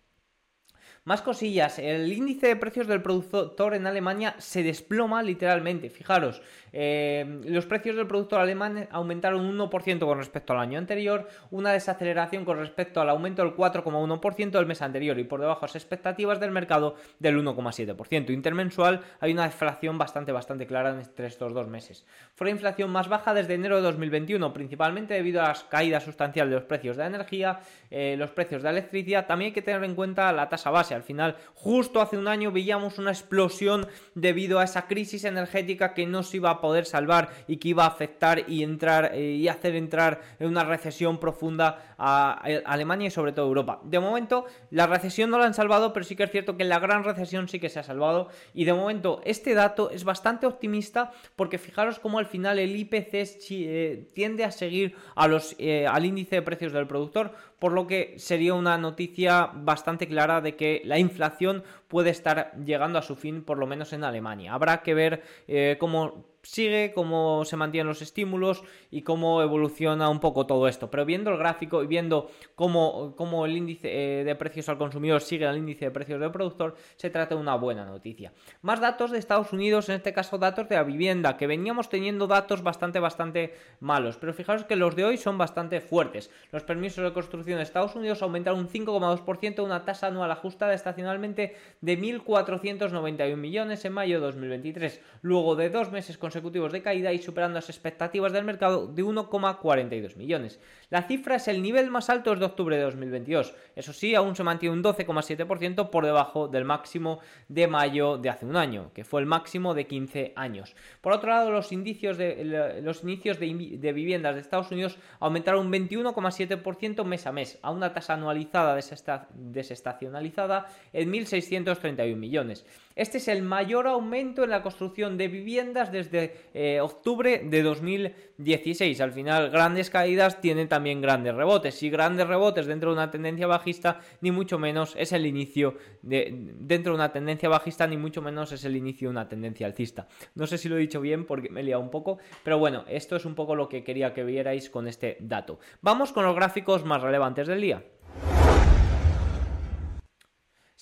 Más 1.05 1.21
cosillas, 1.21 1.81
el 1.81 2.13
índice 2.13 2.47
de 2.47 2.57
precios 2.57 2.87
del 2.87 3.03
productor 3.03 3.75
en 3.75 3.89
Alemania 3.89 4.37
se 4.39 4.63
desploma 4.63 5.23
literalmente. 5.25 5.91
Fijaros, 5.91 6.43
eh, 6.73 7.41
los 7.45 7.67
precios 7.67 7.97
del 7.97 8.07
productor 8.07 8.41
alemán 8.41 8.89
aumentaron 8.91 9.45
un 9.45 9.59
1% 9.59 10.01
con 10.01 10.19
respecto 10.19 10.53
al 10.53 10.61
año 10.61 10.79
anterior, 10.79 11.29
una 11.51 11.73
desaceleración 11.73 12.45
con 12.45 12.59
respecto 12.59 13.01
al 13.01 13.11
aumento 13.11 13.43
del 13.43 13.55
4,1% 13.55 14.51
del 14.51 14.67
mes 14.67 14.83
anterior 14.83 15.19
y 15.19 15.25
por 15.25 15.41
debajo 15.41 15.61
de 15.61 15.67
las 15.67 15.77
expectativas 15.77 16.41
del 16.41 16.51
mercado 16.51 16.97
del 17.19 17.39
1,7%. 17.39 18.31
Intermensual 18.31 19.01
hay 19.21 19.33
una 19.33 19.45
deflación 19.45 19.99
bastante, 19.99 20.33
bastante 20.33 20.67
clara 20.67 20.91
entre 20.91 21.27
estos 21.27 21.53
dos 21.53 21.69
meses. 21.69 22.07
Fue 22.35 22.47
la 22.47 22.53
inflación 22.53 22.91
más 22.91 23.09
baja 23.09 23.35
desde 23.35 23.55
enero 23.55 23.77
de 23.77 23.83
2021, 23.83 24.53
principalmente 24.53 25.15
debido 25.15 25.43
a 25.43 25.49
las 25.49 25.65
caídas 25.65 26.05
sustanciales 26.05 26.51
de 26.51 26.57
los 26.57 26.65
precios 26.65 26.97
de 26.97 27.05
energía, 27.05 27.61
eh, 27.91 28.17
los 28.19 28.31
precios 28.31 28.63
de 28.63 28.71
electricidad. 28.71 29.27
También 29.27 29.51
hay 29.51 29.53
que 29.55 29.63
tener 29.63 29.85
en 29.85 29.95
cuenta 29.95 30.33
la 30.33 30.49
tasa 30.49 30.71
base 30.71 30.95
al 30.95 31.03
final, 31.03 31.37
justo 31.55 32.01
hace 32.01 32.17
un 32.17 32.29
año 32.29 32.51
veíamos 32.51 32.99
una 32.99 33.11
explosión 33.11 33.87
debido 34.15 34.59
a 34.59 34.65
esa 34.65 34.87
crisis 34.87 35.25
energética 35.25 35.95
que 35.95 36.07
no 36.07 36.23
se 36.23 36.39
iba 36.39 36.51
a 36.51 36.61
poder 36.63 36.87
salvar 36.87 37.29
y 37.47 37.59
que 37.59 37.69
iba 37.69 37.85
a 37.85 37.89
afectar 37.89 38.49
y 38.49 38.63
entrar 38.63 39.11
eh, 39.13 39.33
y 39.33 39.49
hacer 39.49 39.77
entrar 39.77 40.23
en 40.39 40.49
una 40.49 40.65
recesión 40.65 41.19
profunda 41.19 41.95
a 41.99 42.41
Alemania 42.65 43.09
y 43.09 43.11
sobre 43.11 43.33
todo 43.33 43.47
Europa. 43.47 43.81
De 43.85 44.01
momento, 44.01 44.47
la 44.71 44.87
recesión 44.87 45.29
no 45.29 45.39
la 45.39 45.45
han 45.45 45.55
salvado, 45.55 45.93
pero 45.93 46.05
sí 46.05 46.17
que 46.17 46.23
es 46.23 46.31
cierto 46.31 46.57
que 46.57 46.65
la 46.65 46.79
gran 46.79 47.05
recesión 47.05 47.49
sí 47.49 47.61
que 47.61 47.69
se 47.69 47.81
ha 47.81 47.83
salvado. 47.83 48.29
Y 48.55 48.65
de 48.65 48.73
momento, 48.73 49.21
este 49.25 49.53
dato 49.55 49.91
es 49.91 50.05
bastante 50.05 50.47
optimista 50.47 51.13
porque 51.37 51.59
fijaros 51.59 51.99
cómo 51.99 52.19
al 52.19 52.27
final 52.27 52.59
el 52.59 52.75
IPC 52.75 53.15
eh, 53.51 54.09
tiende 54.15 54.45
a 54.45 54.51
seguir 54.51 54.97
a 55.15 55.29
los, 55.29 55.55
eh, 55.59 55.87
al 55.87 56.05
índice 56.05 56.37
de 56.37 56.43
precios 56.43 56.73
del 56.73 56.87
productor, 56.87 57.35
por 57.63 57.71
lo 57.71 57.87
que 57.87 58.17
sería 58.19 58.55
una 58.55 58.77
noticia 58.77 59.49
bastante 59.55 60.09
clara 60.09 60.41
de 60.41 60.57
que 60.57 60.83
la 60.85 60.99
inflación 60.99 61.63
puede 61.87 62.11
estar 62.11 62.57
llegando 62.65 62.99
a 62.99 63.03
su 63.03 63.15
fin, 63.15 63.45
por 63.45 63.57
lo 63.57 63.69
menos 63.69 63.93
en 63.93 64.03
Alemania. 64.03 64.53
Habrá 64.53 64.83
que 64.83 64.95
ver 64.95 65.23
eh, 65.47 65.77
cómo 65.79 66.25
sigue, 66.43 66.93
cómo 66.93 67.45
se 67.45 67.57
mantienen 67.57 67.87
los 67.87 68.03
estímulos 68.03 68.65
y 68.91 69.03
cómo 69.03 69.43
evoluciona 69.43 70.09
un 70.09 70.21
poco 70.21 70.47
todo 70.47 70.69
esto. 70.69 70.91
Pero 70.91 71.05
viendo 71.05 71.31
el 71.31 71.39
gráfico 71.39 71.83
y 71.83 71.87
viendo 71.87 72.31
cómo, 72.55 73.15
cómo 73.17 73.47
el 73.47 73.57
índice 73.57 74.21
eh, 74.21 74.25
de 74.25 74.35
precios 74.35 74.69
al 74.69 74.79
consumidor 74.79 75.21
sigue 75.21 75.47
al 75.47 75.57
índice 75.57 75.87
de 75.87 75.91
precios 75.91 76.21
del 76.21 76.33
productor, 76.33 76.75
se 76.97 77.11
trata 77.11 77.35
de 77.35 77.41
una 77.41 77.55
buena 77.55 77.85
noticia. 77.85 78.33
Más 78.63 78.81
datos 78.81 79.11
de 79.11 79.19
Estados 79.19 79.53
Unidos, 79.53 79.89
en 79.89 79.97
este 79.97 80.13
caso 80.13 80.39
datos 80.39 80.69
de 80.69 80.75
la 80.75 80.83
vivienda, 80.83 81.37
que 81.37 81.47
veníamos 81.47 81.89
teniendo 81.89 82.27
datos 82.27 82.63
bastante, 82.63 82.99
bastante 82.99 83.55
malos. 83.81 84.17
Pero 84.17 84.35
fijaros 84.35 84.65
que 84.65 84.77
los 84.77 84.97
de 84.97 85.05
hoy 85.05 85.17
son 85.17 85.39
bastante 85.39 85.81
fuertes. 85.81 86.31
Los 86.51 86.65
permisos 86.65 87.05
de 87.05 87.13
construcción 87.13 87.52
de 87.59 87.63
Estados 87.63 87.95
Unidos 87.95 88.21
aumentaron 88.23 88.59
un 88.59 88.69
5,2%, 88.69 89.65
una 89.65 89.85
tasa 89.85 90.09
anual 90.09 90.33
ajustada 90.33 90.75
estacionalmente 90.75 91.55
de 91.81 91.99
1.491 91.99 93.37
millones 93.37 93.85
en 93.85 93.93
mayo 93.93 94.17
de 94.17 94.27
2023. 94.27 95.01
Luego 95.23 95.55
de 95.55 95.71
dos 95.71 95.93
meses 95.93 96.19
con 96.19 96.33
consecutivos 96.33 96.73
de 96.73 96.81
caída 96.81 97.13
y 97.13 97.19
superando 97.19 97.57
las 97.57 97.69
expectativas 97.69 98.33
del 98.33 98.45
mercado 98.45 98.87
de 98.87 99.05
1,42 99.05 100.17
millones. 100.17 100.59
La 100.89 101.03
cifra 101.03 101.37
es 101.37 101.47
el 101.47 101.61
nivel 101.61 101.91
más 101.91 102.09
alto 102.09 102.31
desde 102.31 102.47
octubre 102.47 102.75
de 102.75 102.83
2022. 102.85 103.55
Eso 103.77 103.93
sí, 103.93 104.15
aún 104.15 104.35
se 104.35 104.43
mantiene 104.43 104.75
un 104.75 104.83
12,7% 104.83 105.91
por 105.91 106.07
debajo 106.07 106.49
del 106.49 106.65
máximo 106.65 107.21
de 107.49 107.69
mayo 107.69 108.17
de 108.17 108.31
hace 108.31 108.47
un 108.47 108.57
año, 108.57 108.93
que 108.95 109.05
fue 109.05 109.21
el 109.21 109.27
máximo 109.27 109.75
de 109.75 109.87
15 109.87 110.33
años. 110.37 110.75
Por 111.03 111.13
otro 111.13 111.29
lado, 111.29 111.51
los, 111.51 111.71
indicios 111.71 112.17
de, 112.17 112.81
los 112.83 113.03
inicios 113.03 113.39
de, 113.39 113.77
de 113.79 113.93
viviendas 113.93 114.35
de 114.35 114.41
Estados 114.41 114.71
Unidos 114.71 114.97
aumentaron 115.21 115.67
un 115.67 115.73
21,7% 115.73 117.05
mes 117.05 117.27
a 117.27 117.33
mes, 117.33 117.42
a 117.63 117.71
una 117.71 117.93
tasa 117.93 118.15
anualizada 118.15 118.75
desestacionalizada 118.75 120.67
en 120.93 121.13
1.631 121.13 122.17
millones. 122.17 122.65
Este 122.95 123.19
es 123.19 123.29
el 123.29 123.43
mayor 123.43 123.87
aumento 123.87 124.45
en 124.45 124.51
la 124.51 124.63
construcción 124.63 125.17
de 125.17 125.29
viviendas 125.29 125.91
desde 125.93 126.37
eh, 126.55 126.81
octubre 126.81 127.43
de 127.45 127.63
2016. 127.63 129.01
Al 129.01 129.13
final, 129.13 129.51
grandes 129.51 129.91
caídas 129.91 130.41
tienen 130.41 130.69
también 130.69 131.01
grandes 131.01 131.35
rebotes. 131.35 131.83
Y 131.83 131.91
grandes 131.91 132.27
rebotes 132.27 132.67
dentro 132.67 132.91
de 132.91 132.97
una 132.97 133.11
tendencia 133.11 133.47
bajista, 133.47 134.01
ni 134.21 134.31
mucho 134.31 134.59
menos 134.59 134.95
es 134.97 135.13
el 135.13 135.27
inicio 135.27 135.77
de. 136.03 136.53
Dentro 136.59 136.93
de 136.93 136.97
una 136.97 137.13
tendencia 137.13 137.49
bajista, 137.49 137.87
ni 137.87 137.97
mucho 137.97 138.23
menos 138.23 138.53
es 138.53 138.65
el 138.65 138.77
inicio 138.77 139.09
de 139.09 139.13
una 139.13 139.29
tendencia 139.29 139.67
alcista. 139.67 140.09
No 140.35 140.47
sé 140.47 140.59
si 140.59 140.69
lo 140.69 140.77
he 140.77 140.81
dicho 140.81 141.01
bien 141.01 141.27
porque 141.27 141.51
me 141.51 141.61
he 141.61 141.65
liado 141.65 141.83
un 141.83 141.91
poco, 141.91 142.19
pero 142.45 142.59
bueno, 142.59 142.85
esto 142.89 143.17
es 143.17 143.25
un 143.25 143.35
poco 143.35 143.55
lo 143.55 143.69
que 143.69 143.85
quería 143.85 144.13
que 144.13 144.25
vierais 144.25 144.71
con 144.71 144.89
este 144.89 145.17
dato. 145.21 145.59
Vamos 145.81 146.13
con 146.13 146.25
los 146.25 146.35
gráficos 146.35 146.85
más 146.85 147.03
relevantes 147.03 147.47
del 147.47 147.61
día. 147.61 147.83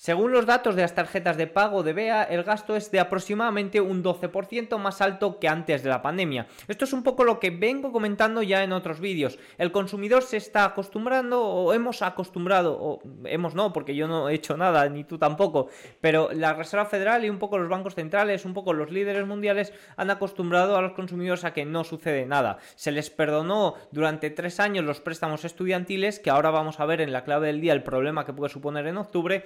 Según 0.01 0.31
los 0.31 0.47
datos 0.47 0.73
de 0.73 0.81
las 0.81 0.95
tarjetas 0.95 1.37
de 1.37 1.45
pago 1.45 1.83
de 1.83 1.93
BEA, 1.93 2.23
el 2.23 2.41
gasto 2.41 2.75
es 2.75 2.89
de 2.89 2.99
aproximadamente 2.99 3.79
un 3.79 4.03
12% 4.03 4.79
más 4.79 4.99
alto 4.99 5.37
que 5.37 5.47
antes 5.47 5.83
de 5.83 5.91
la 5.91 6.01
pandemia. 6.01 6.47
Esto 6.67 6.85
es 6.85 6.93
un 6.93 7.03
poco 7.03 7.23
lo 7.23 7.39
que 7.39 7.51
vengo 7.51 7.91
comentando 7.91 8.41
ya 8.41 8.63
en 8.63 8.71
otros 8.71 8.99
vídeos. 8.99 9.37
El 9.59 9.71
consumidor 9.71 10.23
se 10.23 10.37
está 10.37 10.65
acostumbrando 10.65 11.43
o 11.43 11.71
hemos 11.75 12.01
acostumbrado, 12.01 12.75
o 12.81 13.03
hemos 13.25 13.53
no, 13.53 13.71
porque 13.73 13.93
yo 13.93 14.07
no 14.07 14.27
he 14.27 14.33
hecho 14.33 14.57
nada, 14.57 14.89
ni 14.89 15.03
tú 15.03 15.19
tampoco, 15.19 15.67
pero 15.99 16.31
la 16.33 16.53
Reserva 16.53 16.87
Federal 16.87 17.23
y 17.23 17.29
un 17.29 17.37
poco 17.37 17.59
los 17.59 17.69
bancos 17.69 17.93
centrales, 17.93 18.43
un 18.43 18.55
poco 18.55 18.73
los 18.73 18.89
líderes 18.89 19.27
mundiales 19.27 19.71
han 19.97 20.09
acostumbrado 20.09 20.77
a 20.77 20.81
los 20.81 20.93
consumidores 20.93 21.43
a 21.43 21.53
que 21.53 21.63
no 21.63 21.83
sucede 21.83 22.25
nada. 22.25 22.57
Se 22.73 22.91
les 22.91 23.11
perdonó 23.11 23.75
durante 23.91 24.31
tres 24.31 24.59
años 24.59 24.83
los 24.83 24.99
préstamos 24.99 25.45
estudiantiles, 25.45 26.17
que 26.17 26.31
ahora 26.31 26.49
vamos 26.49 26.79
a 26.79 26.87
ver 26.87 27.01
en 27.01 27.11
la 27.13 27.23
clave 27.23 27.45
del 27.45 27.61
día 27.61 27.73
el 27.73 27.83
problema 27.83 28.25
que 28.25 28.33
puede 28.33 28.51
suponer 28.51 28.87
en 28.87 28.97
octubre. 28.97 29.45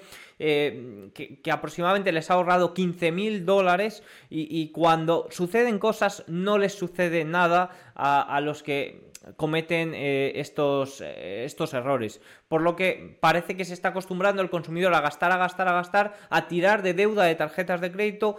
Que, 1.13 1.51
aproximadamente 1.51 2.11
les 2.11 2.29
ha 2.29 2.35
ahorrado 2.35 2.73
15 2.73 3.11
mil 3.11 3.45
dólares 3.45 4.03
y, 4.29 4.69
cuando 4.69 5.27
suceden 5.31 5.79
cosas 5.79 6.23
no 6.27 6.57
les 6.57 6.73
sucede 6.73 7.25
nada 7.25 7.69
a 7.95 8.39
los 8.41 8.63
que 8.63 9.05
cometen 9.37 9.93
eh, 9.95 10.33
estos, 10.35 11.01
eh, 11.01 11.45
estos 11.45 11.73
errores. 11.73 12.21
Por 12.47 12.61
lo 12.61 12.75
que 12.75 13.17
parece 13.19 13.57
que 13.57 13.65
se 13.65 13.73
está 13.73 13.89
acostumbrando 13.89 14.41
el 14.41 14.51
consumidor 14.51 14.93
a 14.93 15.01
gastar, 15.01 15.31
a 15.31 15.37
gastar, 15.37 15.67
a 15.67 15.73
gastar, 15.73 16.13
a 16.29 16.47
tirar 16.47 16.83
de 16.83 16.93
deuda 16.93 17.23
de 17.23 17.33
tarjetas 17.33 17.81
de 17.81 17.91
crédito 17.91 18.37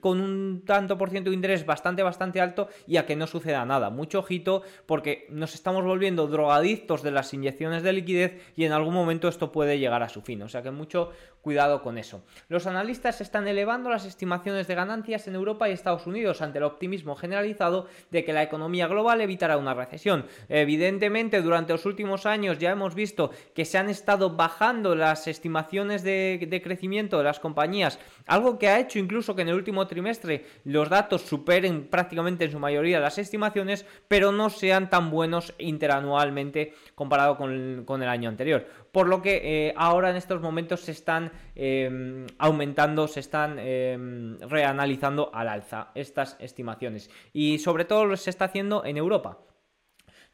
con 0.00 0.20
un 0.20 0.62
tanto 0.64 0.96
por 0.96 1.10
ciento 1.10 1.30
de 1.30 1.36
interés 1.36 1.66
bastante, 1.66 2.04
bastante 2.04 2.40
alto 2.40 2.68
y 2.86 2.98
a 2.98 3.06
que 3.06 3.16
no 3.16 3.26
suceda 3.26 3.64
nada. 3.64 3.90
Mucho 3.90 4.20
ojito 4.20 4.62
porque 4.86 5.26
nos 5.28 5.54
estamos 5.54 5.84
volviendo 5.84 6.28
drogadictos 6.28 7.02
de 7.02 7.10
las 7.10 7.34
inyecciones 7.34 7.82
de 7.82 7.92
liquidez 7.92 8.52
y 8.54 8.64
en 8.64 8.72
algún 8.72 8.94
momento 8.94 9.26
esto 9.26 9.50
puede 9.50 9.78
llegar 9.78 10.04
a 10.04 10.08
su 10.08 10.22
fin. 10.22 10.42
O 10.42 10.48
sea 10.48 10.62
que 10.62 10.70
mucho 10.70 11.10
cuidado 11.42 11.82
con 11.82 11.98
eso. 11.98 12.24
Los 12.48 12.66
analistas 12.68 13.20
están 13.20 13.48
elevando 13.48 13.90
las 13.90 14.04
estimaciones 14.04 14.68
de 14.68 14.76
ganancias 14.76 15.26
en 15.26 15.34
Europa 15.34 15.68
y 15.68 15.72
Estados 15.72 16.06
Unidos 16.06 16.40
ante 16.40 16.58
el 16.58 16.64
optimismo 16.64 17.16
generalizado 17.16 17.88
de 18.10 18.24
que 18.24 18.32
la 18.32 18.44
economía 18.44 18.86
global 18.86 19.20
evitará 19.20 19.56
una 19.56 19.74
recesión. 19.74 20.26
Evidentemente, 20.48 21.42
durante 21.42 21.72
los 21.72 21.84
últimos 21.84 22.26
años 22.26 22.58
ya 22.58 22.70
hemos 22.70 22.94
visto 22.94 23.32
que 23.54 23.64
se 23.64 23.78
han 23.78 23.88
estado 23.88 24.36
bajando 24.36 24.94
las 24.94 25.26
estimaciones 25.26 26.02
de, 26.02 26.60
crecimiento 26.62 27.18
de 27.18 27.24
las 27.24 27.40
compañías, 27.40 27.98
algo 28.26 28.58
que 28.58 28.68
ha 28.68 28.80
hecho 28.80 28.98
incluso 28.98 29.34
que 29.34 29.42
en 29.42 29.48
el 29.48 29.54
último 29.54 29.86
trimestre 29.86 30.46
los 30.64 30.88
datos 30.88 31.22
superen 31.22 31.88
prácticamente 31.88 32.44
en 32.44 32.52
su 32.52 32.58
mayoría 32.58 33.00
las 33.00 33.18
estimaciones, 33.18 33.86
pero 34.08 34.32
no 34.32 34.50
sean 34.50 34.90
tan 34.90 35.10
buenos 35.10 35.54
interanualmente 35.58 36.74
comparado 36.94 37.36
con 37.36 38.02
el, 38.02 38.08
año 38.08 38.28
anterior. 38.28 38.66
Por 38.90 39.08
lo 39.08 39.22
que 39.22 39.40
eh, 39.68 39.74
ahora 39.76 40.10
en 40.10 40.16
estos 40.16 40.40
momentos 40.40 40.80
se 40.80 40.92
están 40.92 41.32
em, 41.54 42.26
aumentando, 42.38 43.08
se 43.08 43.20
están 43.20 43.58
em, 43.58 44.38
reanalizando 44.40 45.30
al 45.32 45.48
alza 45.48 45.90
estas 45.94 46.36
estimaciones. 46.40 47.10
Y 47.32 47.58
sobre 47.58 47.84
todo 47.84 48.16
se 48.16 48.30
está 48.30 48.46
haciendo 48.46 48.84
en 48.84 48.96
Europa. 48.96 49.38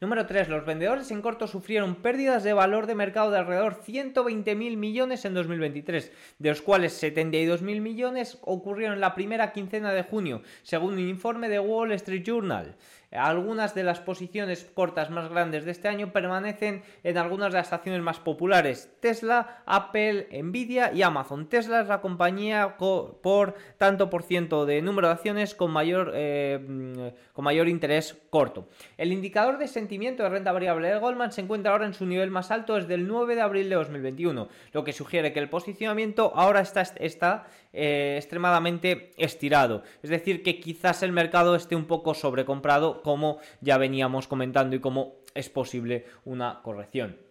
Número 0.01 0.25
3. 0.25 0.47
Los 0.47 0.65
vendedores 0.65 1.11
en 1.11 1.21
corto 1.21 1.45
sufrieron 1.45 1.95
pérdidas 1.95 2.45
de 2.45 2.53
valor 2.53 2.87
de 2.87 2.95
mercado 2.95 3.31
de 3.31 3.39
alrededor 3.39 3.81
120.000 3.85 4.77
millones 4.77 5.25
en 5.25 5.33
2023, 5.33 6.13
de 6.39 6.49
los 6.49 6.61
cuales 6.61 7.03
72.000 7.03 7.81
millones 7.81 8.37
ocurrieron 8.43 8.93
en 8.95 9.01
la 9.01 9.13
primera 9.13 9.51
quincena 9.51 9.91
de 9.91 10.03
junio, 10.03 10.41
según 10.63 10.93
un 10.93 10.99
informe 11.09 11.49
de 11.49 11.59
Wall 11.59 11.91
Street 11.91 12.23
Journal. 12.23 12.77
Algunas 13.11 13.73
de 13.73 13.83
las 13.83 13.99
posiciones 13.99 14.69
cortas 14.73 15.09
más 15.09 15.29
grandes 15.29 15.65
de 15.65 15.71
este 15.71 15.87
año 15.87 16.13
permanecen 16.13 16.83
en 17.03 17.17
algunas 17.17 17.51
de 17.51 17.57
las 17.57 17.73
acciones 17.73 18.03
más 18.03 18.19
populares, 18.19 18.91
Tesla, 18.99 19.63
Apple, 19.65 20.27
Nvidia 20.43 20.93
y 20.93 21.01
Amazon. 21.01 21.49
Tesla 21.49 21.81
es 21.81 21.87
la 21.87 22.01
compañía 22.01 22.77
por 22.77 23.55
tanto 23.77 24.11
por 24.11 24.21
ciento 24.21 24.67
de 24.67 24.83
número 24.83 25.07
de 25.07 25.15
acciones 25.15 25.55
con 25.55 25.71
mayor, 25.71 26.11
eh, 26.13 27.13
con 27.33 27.45
mayor 27.45 27.67
interés 27.67 28.15
corto. 28.29 28.69
El 28.95 29.11
indicador 29.11 29.57
de 29.57 29.67
sentimiento 29.67 29.88
de 29.89 30.29
renta 30.29 30.51
variable 30.51 30.87
de 30.87 30.99
Goldman 30.99 31.31
se 31.31 31.41
encuentra 31.41 31.71
ahora 31.71 31.85
en 31.85 31.93
su 31.93 32.05
nivel 32.05 32.29
más 32.29 32.51
alto 32.51 32.75
desde 32.75 32.93
el 32.93 33.07
9 33.07 33.35
de 33.35 33.41
abril 33.41 33.69
de 33.69 33.75
2021, 33.75 34.47
lo 34.71 34.83
que 34.83 34.93
sugiere 34.93 35.33
que 35.33 35.39
el 35.39 35.49
posicionamiento 35.49 36.31
ahora 36.35 36.61
está, 36.61 36.81
está 36.81 37.47
eh, 37.73 38.15
extremadamente 38.17 39.11
estirado. 39.17 39.83
Es 40.03 40.09
decir, 40.09 40.43
que 40.43 40.59
quizás 40.59 41.01
el 41.03 41.11
mercado 41.11 41.55
esté 41.55 41.75
un 41.75 41.85
poco 41.85 42.13
sobrecomprado, 42.13 43.01
como 43.01 43.39
ya 43.61 43.77
veníamos 43.77 44.27
comentando 44.27 44.75
y 44.75 44.79
como 44.79 45.15
es 45.33 45.49
posible 45.49 46.05
una 46.23 46.61
corrección. 46.61 47.28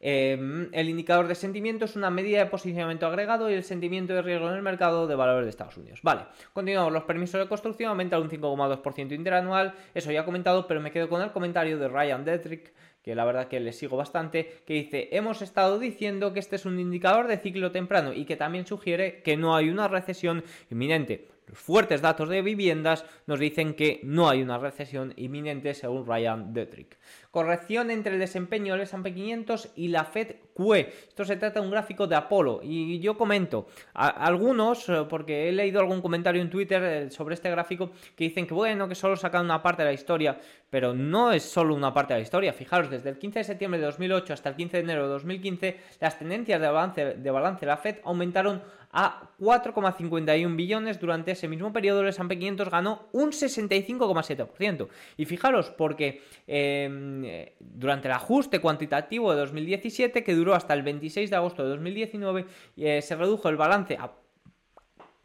Em, 0.00 0.68
el 0.72 0.88
indicador 0.88 1.26
de 1.26 1.34
sentimiento 1.34 1.84
es 1.84 1.96
una 1.96 2.10
medida 2.10 2.38
de 2.38 2.46
posicionamiento 2.46 3.06
agregado 3.06 3.50
y 3.50 3.54
el 3.54 3.64
sentimiento 3.64 4.12
de 4.14 4.22
riesgo 4.22 4.48
en 4.48 4.54
el 4.54 4.62
mercado 4.62 5.06
de 5.08 5.16
valores 5.16 5.46
de 5.46 5.50
Estados 5.50 5.76
Unidos. 5.76 6.00
Vale, 6.02 6.22
continuamos. 6.52 6.92
Los 6.92 7.02
permisos 7.02 7.40
de 7.40 7.48
construcción 7.48 7.90
aumentan 7.90 8.22
un 8.22 8.30
5,2% 8.30 9.12
interanual. 9.12 9.74
Eso 9.94 10.12
ya 10.12 10.20
he 10.20 10.24
comentado, 10.24 10.66
pero 10.68 10.80
me 10.80 10.92
quedo 10.92 11.08
con 11.08 11.20
el 11.20 11.32
comentario 11.32 11.78
de 11.78 11.88
Ryan 11.88 12.24
Detrick 12.24 12.72
que 13.02 13.14
la 13.14 13.24
verdad 13.24 13.48
que 13.48 13.58
le 13.58 13.72
sigo 13.72 13.96
bastante, 13.96 14.60
que 14.66 14.74
dice, 14.74 15.08
hemos 15.12 15.40
estado 15.40 15.78
diciendo 15.78 16.34
que 16.34 16.40
este 16.40 16.56
es 16.56 16.66
un 16.66 16.78
indicador 16.78 17.26
de 17.26 17.38
ciclo 17.38 17.72
temprano 17.72 18.12
y 18.12 18.26
que 18.26 18.36
también 18.36 18.66
sugiere 18.66 19.22
que 19.22 19.36
no 19.36 19.56
hay 19.56 19.70
una 19.70 19.88
recesión 19.88 20.44
inminente. 20.70 21.28
Los 21.46 21.58
fuertes 21.58 22.02
datos 22.02 22.28
de 22.28 22.42
viviendas 22.42 23.06
nos 23.26 23.38
dicen 23.38 23.72
que 23.72 24.00
no 24.02 24.28
hay 24.28 24.42
una 24.42 24.58
recesión 24.58 25.14
inminente 25.16 25.72
según 25.72 26.06
Ryan 26.06 26.52
Detrick. 26.52 26.98
Corrección 27.30 27.90
entre 27.90 28.14
el 28.14 28.18
desempeño 28.18 28.72
del 28.72 28.82
S&P 28.82 29.12
500 29.12 29.72
y 29.76 29.88
la 29.88 30.04
Fed 30.04 30.36
QE. 30.54 30.92
Esto 31.08 31.24
se 31.24 31.36
trata 31.36 31.60
de 31.60 31.66
un 31.66 31.70
gráfico 31.70 32.06
de 32.06 32.16
Apolo 32.16 32.60
y 32.62 32.98
yo 33.00 33.16
comento, 33.16 33.66
algunos, 33.94 34.88
eh, 34.88 35.04
porque 35.08 35.48
he 35.48 35.52
leído 35.52 35.80
algún 35.80 36.00
comentario 36.00 36.40
en 36.40 36.50
Twitter 36.50 36.82
eh, 36.82 37.10
sobre 37.10 37.34
este 37.34 37.50
gráfico 37.50 37.90
que 38.16 38.24
dicen 38.24 38.46
que 38.46 38.54
bueno, 38.54 38.88
que 38.88 38.94
solo 38.94 39.16
sacan 39.16 39.44
una 39.44 39.62
parte 39.62 39.82
de 39.82 39.88
la 39.88 39.92
historia, 39.92 40.38
pero 40.70 40.94
no 40.94 41.32
es 41.32 41.42
solo 41.42 41.74
una 41.74 41.92
parte 41.92 42.14
de 42.14 42.20
la 42.20 42.22
historia. 42.22 42.52
Fijaros, 42.52 42.90
desde 42.90 43.10
el 43.10 43.18
15 43.18 43.40
de 43.40 43.44
septiembre 43.44 43.80
de 43.80 43.86
2008 43.86 44.32
hasta 44.32 44.48
el 44.48 44.56
15 44.56 44.76
de 44.78 44.82
enero 44.82 45.02
de 45.04 45.08
2015, 45.10 45.76
las 46.00 46.18
tendencias 46.18 46.60
de 46.60 46.66
balance 46.66 47.04
de, 47.14 47.30
balance 47.30 47.60
de 47.60 47.66
la 47.66 47.76
Fed 47.76 47.96
aumentaron 48.04 48.62
a 48.92 49.30
4,51 49.38 50.56
billones. 50.56 50.98
Durante 50.98 51.32
ese 51.32 51.48
mismo 51.48 51.72
periodo, 51.72 52.00
el 52.00 52.08
S&P 52.08 52.38
500 52.38 52.70
ganó 52.70 53.08
un 53.12 53.30
65,7%. 53.30 54.88
Y 55.16 55.24
fijaros, 55.24 55.70
porque 55.70 56.22
em, 56.46 57.17
durante 57.58 58.08
el 58.08 58.14
ajuste 58.14 58.60
cuantitativo 58.60 59.32
de 59.32 59.38
2017, 59.40 60.22
que 60.24 60.34
duró 60.34 60.54
hasta 60.54 60.74
el 60.74 60.82
26 60.82 61.30
de 61.30 61.36
agosto 61.36 61.62
de 61.62 61.70
2019, 61.70 62.46
eh, 62.76 63.02
se 63.02 63.16
redujo 63.16 63.48
el 63.48 63.56
balance 63.56 63.96
a 63.96 64.12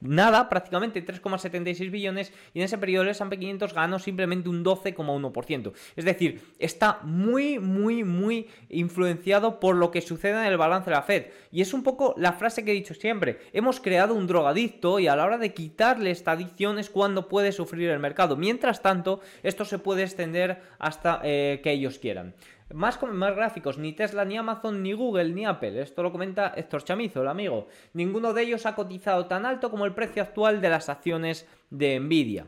nada, 0.03 0.49
prácticamente 0.49 1.03
3,76 1.05 1.89
billones, 1.89 2.33
y 2.53 2.59
en 2.59 2.65
ese 2.65 2.77
periodo 2.77 3.03
el 3.03 3.09
S&P 3.09 3.39
500 3.39 3.73
ganó 3.73 3.99
simplemente 3.99 4.49
un 4.49 4.63
12,1%. 4.63 5.73
Es 5.95 6.05
decir, 6.05 6.41
está 6.59 6.99
muy, 7.03 7.59
muy, 7.59 8.03
muy 8.03 8.47
influenciado 8.69 9.59
por 9.59 9.75
lo 9.75 9.91
que 9.91 10.01
sucede 10.01 10.39
en 10.39 10.51
el 10.51 10.57
balance 10.57 10.89
de 10.89 10.95
la 10.95 11.03
Fed. 11.03 11.27
Y 11.51 11.61
es 11.61 11.73
un 11.73 11.83
poco 11.83 12.13
la 12.17 12.33
frase 12.33 12.63
que 12.63 12.71
he 12.71 12.75
dicho 12.75 12.93
siempre, 12.93 13.39
hemos 13.53 13.79
creado 13.79 14.13
un 14.13 14.27
drogadicto 14.27 14.99
y 14.99 15.07
a 15.07 15.15
la 15.15 15.25
hora 15.25 15.37
de 15.37 15.53
quitarle 15.53 16.11
esta 16.11 16.31
adicción 16.31 16.79
es 16.79 16.89
cuando 16.89 17.27
puede 17.27 17.51
sufrir 17.51 17.89
el 17.89 17.99
mercado. 17.99 18.35
Mientras 18.35 18.81
tanto, 18.81 19.21
esto 19.41 19.65
se 19.65 19.79
puede 19.79 20.03
extender 20.03 20.61
hasta 20.79 21.21
eh, 21.23 21.61
que 21.63 21.71
ellos 21.71 21.99
quieran. 21.99 22.33
Más, 22.71 23.01
más 23.01 23.35
gráficos, 23.35 23.77
ni 23.77 23.93
Tesla, 23.93 24.25
ni 24.25 24.37
Amazon, 24.37 24.81
ni 24.81 24.93
Google, 24.93 25.29
ni 25.33 25.45
Apple. 25.45 25.81
Esto 25.81 26.03
lo 26.03 26.11
comenta 26.11 26.53
Héctor 26.55 26.83
Chamizo, 26.83 27.21
el 27.21 27.27
amigo. 27.27 27.67
Ninguno 27.93 28.33
de 28.33 28.43
ellos 28.43 28.65
ha 28.65 28.75
cotizado 28.75 29.25
tan 29.27 29.45
alto 29.45 29.69
como 29.69 29.85
el 29.85 29.93
precio 29.93 30.23
actual 30.23 30.61
de 30.61 30.69
las 30.69 30.89
acciones 30.89 31.47
de 31.69 31.99
Nvidia. 31.99 32.47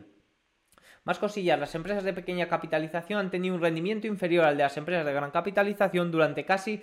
Más 1.04 1.20
cosillas, 1.20 1.60
las 1.60 1.72
empresas 1.76 2.02
de 2.02 2.12
pequeña 2.12 2.48
capitalización 2.48 3.20
han 3.20 3.30
tenido 3.30 3.54
un 3.54 3.60
rendimiento 3.60 4.08
inferior 4.08 4.44
al 4.44 4.56
de 4.56 4.64
las 4.64 4.76
empresas 4.76 5.06
de 5.06 5.12
gran 5.12 5.30
capitalización 5.30 6.10
durante 6.10 6.44
casi, 6.44 6.82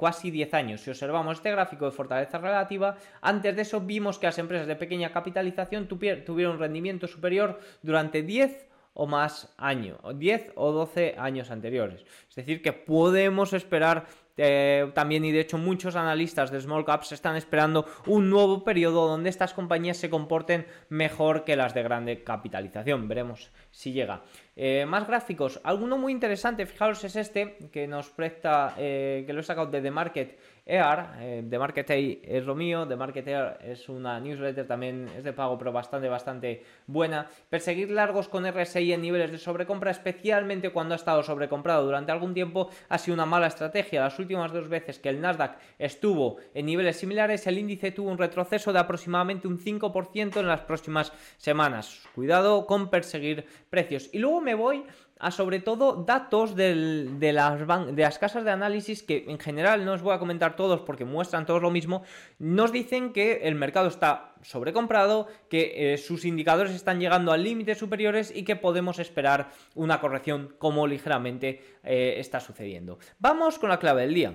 casi 0.00 0.30
10 0.30 0.54
años. 0.54 0.80
Si 0.80 0.88
observamos 0.88 1.36
este 1.36 1.50
gráfico 1.50 1.84
de 1.84 1.90
fortaleza 1.90 2.38
relativa, 2.38 2.96
antes 3.20 3.54
de 3.54 3.60
eso 3.60 3.82
vimos 3.82 4.18
que 4.18 4.28
las 4.28 4.38
empresas 4.38 4.66
de 4.66 4.76
pequeña 4.76 5.12
capitalización 5.12 5.88
tuvieron 5.88 6.54
un 6.54 6.58
rendimiento 6.58 7.06
superior 7.06 7.60
durante 7.82 8.22
10 8.22 8.68
o 8.94 9.06
más 9.06 9.52
años, 9.58 9.98
10 10.14 10.52
o 10.54 10.72
12 10.72 11.16
años 11.18 11.50
anteriores. 11.50 12.04
Es 12.28 12.36
decir, 12.36 12.62
que 12.62 12.72
podemos 12.72 13.52
esperar 13.52 14.06
eh, 14.36 14.90
también 14.94 15.24
y 15.24 15.30
de 15.30 15.40
hecho 15.40 15.58
muchos 15.58 15.94
analistas 15.94 16.50
de 16.50 16.60
small 16.60 16.84
caps 16.84 17.12
están 17.12 17.36
esperando 17.36 17.86
un 18.06 18.30
nuevo 18.30 18.64
periodo 18.64 19.06
donde 19.06 19.30
estas 19.30 19.54
compañías 19.54 19.96
se 19.96 20.10
comporten 20.10 20.66
mejor 20.88 21.44
que 21.44 21.56
las 21.56 21.74
de 21.74 21.82
grande 21.82 22.24
capitalización. 22.24 23.06
Veremos 23.06 23.50
si 23.70 23.92
llega. 23.92 24.22
Eh, 24.56 24.86
más 24.86 25.06
gráficos. 25.06 25.60
Alguno 25.64 25.98
muy 25.98 26.12
interesante, 26.12 26.64
fijaros, 26.66 27.02
es 27.02 27.16
este 27.16 27.56
que 27.72 27.88
nos 27.88 28.10
presta, 28.10 28.74
eh, 28.78 29.24
que 29.26 29.32
lo 29.32 29.40
he 29.40 29.42
sacado 29.42 29.66
de 29.66 29.80
The 29.80 29.90
Market 29.90 30.38
EAR, 30.66 31.16
eh, 31.18 31.44
The 31.48 31.58
Market 31.58 31.90
es 31.90 32.44
lo 32.44 32.54
mío, 32.54 32.86
The 32.86 32.96
Market 32.96 33.26
EAR 33.26 33.58
es 33.62 33.88
una 33.88 34.18
newsletter, 34.20 34.66
también 34.66 35.10
es 35.16 35.24
de 35.24 35.32
pago, 35.32 35.58
pero 35.58 35.72
bastante, 35.72 36.08
bastante 36.08 36.62
buena. 36.86 37.28
Perseguir 37.50 37.90
largos 37.90 38.28
con 38.28 38.46
RSI 38.46 38.92
en 38.92 39.02
niveles 39.02 39.32
de 39.32 39.38
sobrecompra, 39.38 39.90
especialmente 39.90 40.70
cuando 40.70 40.94
ha 40.94 40.96
estado 40.96 41.22
sobrecomprado 41.22 41.84
durante 41.84 42.12
algún 42.12 42.32
tiempo, 42.32 42.70
ha 42.88 42.98
sido 42.98 43.14
una 43.14 43.26
mala 43.26 43.48
estrategia. 43.48 44.02
Las 44.02 44.18
últimas 44.18 44.52
dos 44.52 44.68
veces 44.68 45.00
que 45.00 45.08
el 45.08 45.20
Nasdaq 45.20 45.58
estuvo 45.78 46.36
en 46.54 46.66
niveles 46.66 46.96
similares, 46.96 47.46
el 47.46 47.58
índice 47.58 47.90
tuvo 47.90 48.10
un 48.10 48.18
retroceso 48.18 48.72
de 48.72 48.78
aproximadamente 48.78 49.48
un 49.48 49.58
5% 49.58 50.38
en 50.38 50.46
las 50.46 50.60
próximas 50.60 51.12
semanas. 51.36 52.06
Cuidado 52.14 52.66
con 52.66 52.88
perseguir 52.88 53.44
precios. 53.68 54.08
Y 54.12 54.18
luego 54.18 54.43
me 54.44 54.54
voy 54.54 54.84
a 55.18 55.30
sobre 55.30 55.60
todo 55.60 56.04
datos 56.04 56.54
de, 56.54 57.32
las 57.32 58.18
casas 58.18 58.44
de 58.44 58.50
análisis 58.50 59.02
que 59.02 59.24
en 59.28 59.38
general 59.38 59.84
no 59.84 59.92
os 59.92 60.02
voy 60.02 60.14
a 60.14 60.18
comentar 60.18 60.56
todos 60.56 60.80
porque 60.80 61.04
muestran 61.04 61.46
todos 61.46 61.62
lo 61.62 61.70
mismo, 61.70 62.02
nos 62.38 62.72
dicen 62.72 63.12
que 63.12 63.40
el 63.44 63.54
mercado 63.54 63.88
está 63.88 64.34
sobrecomprado, 64.42 65.28
que 65.48 65.94
eh, 65.94 65.98
sus 65.98 66.24
indicadores 66.24 66.72
están 66.72 67.00
llegando 67.00 67.32
a 67.32 67.36
límites 67.36 67.78
superiores 67.78 68.32
y 68.34 68.44
que 68.44 68.56
podemos 68.56 68.98
esperar 68.98 69.50
una 69.74 70.00
corrección 70.00 70.54
como 70.58 70.86
ligeramente 70.86 71.62
eh, 71.82 72.16
está 72.18 72.40
sucediendo. 72.40 72.98
Vamos 73.18 73.58
con 73.58 73.70
la 73.70 73.78
clave 73.78 74.02
del 74.02 74.14
día. 74.14 74.34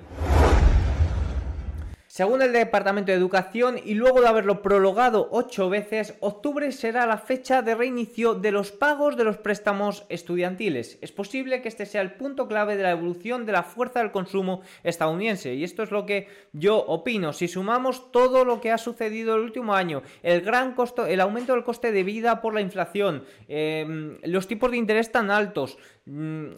Según 2.10 2.42
el 2.42 2.54
Departamento 2.54 3.12
de 3.12 3.18
Educación, 3.20 3.80
y 3.86 3.94
luego 3.94 4.20
de 4.20 4.28
haberlo 4.28 4.63
prolongado 4.63 5.30
ocho 5.32 5.70
veces, 5.70 6.16
octubre 6.22 6.72
será 6.72 7.06
la 7.06 7.20
fecha 7.20 7.62
de 7.62 7.75
reinicio 7.75 8.34
de 8.34 8.51
los 8.51 8.72
pagos 8.72 9.16
de 9.16 9.24
los 9.24 9.38
préstamos 9.38 10.06
estudiantiles. 10.10 10.98
Es 11.01 11.12
posible 11.12 11.62
que 11.62 11.68
este 11.68 11.86
sea 11.86 12.01
el 12.01 12.13
punto 12.13 12.48
clave 12.48 12.78
de 12.78 12.82
la 12.82 12.89
evolución 12.89 13.46
de 13.46 13.51
la 13.51 13.62
fuerza 13.62 14.00
del 14.00 14.12
consumo 14.12 14.63
estadounidense. 14.84 15.54
Y 15.54 15.63
esto 15.63 15.84
es 15.84 15.92
lo 15.92 16.08
que 16.08 16.28
yo 16.51 16.78
opino. 16.78 17.32
Si 17.32 17.48
sumamos 17.48 18.12
todo 18.12 18.44
lo 18.44 18.60
que 18.60 18.72
ha 18.72 18.80
sucedido 18.80 19.36
el 19.36 19.44
último 19.44 19.75
año, 19.75 20.01
el 20.24 20.42
gran 20.42 20.74
costo, 20.74 21.06
el 21.06 21.22
aumento 21.22 21.54
del 21.54 21.63
coste 21.63 21.92
de 21.92 22.04
vida 22.04 22.42
por 22.42 22.56
la 22.56 22.62
inflación, 22.62 23.24
em, 23.48 24.18
los 24.24 24.48
tipos 24.48 24.72
de 24.72 24.78
interés 24.78 25.12
tan 25.12 25.30
altos, 25.30 25.78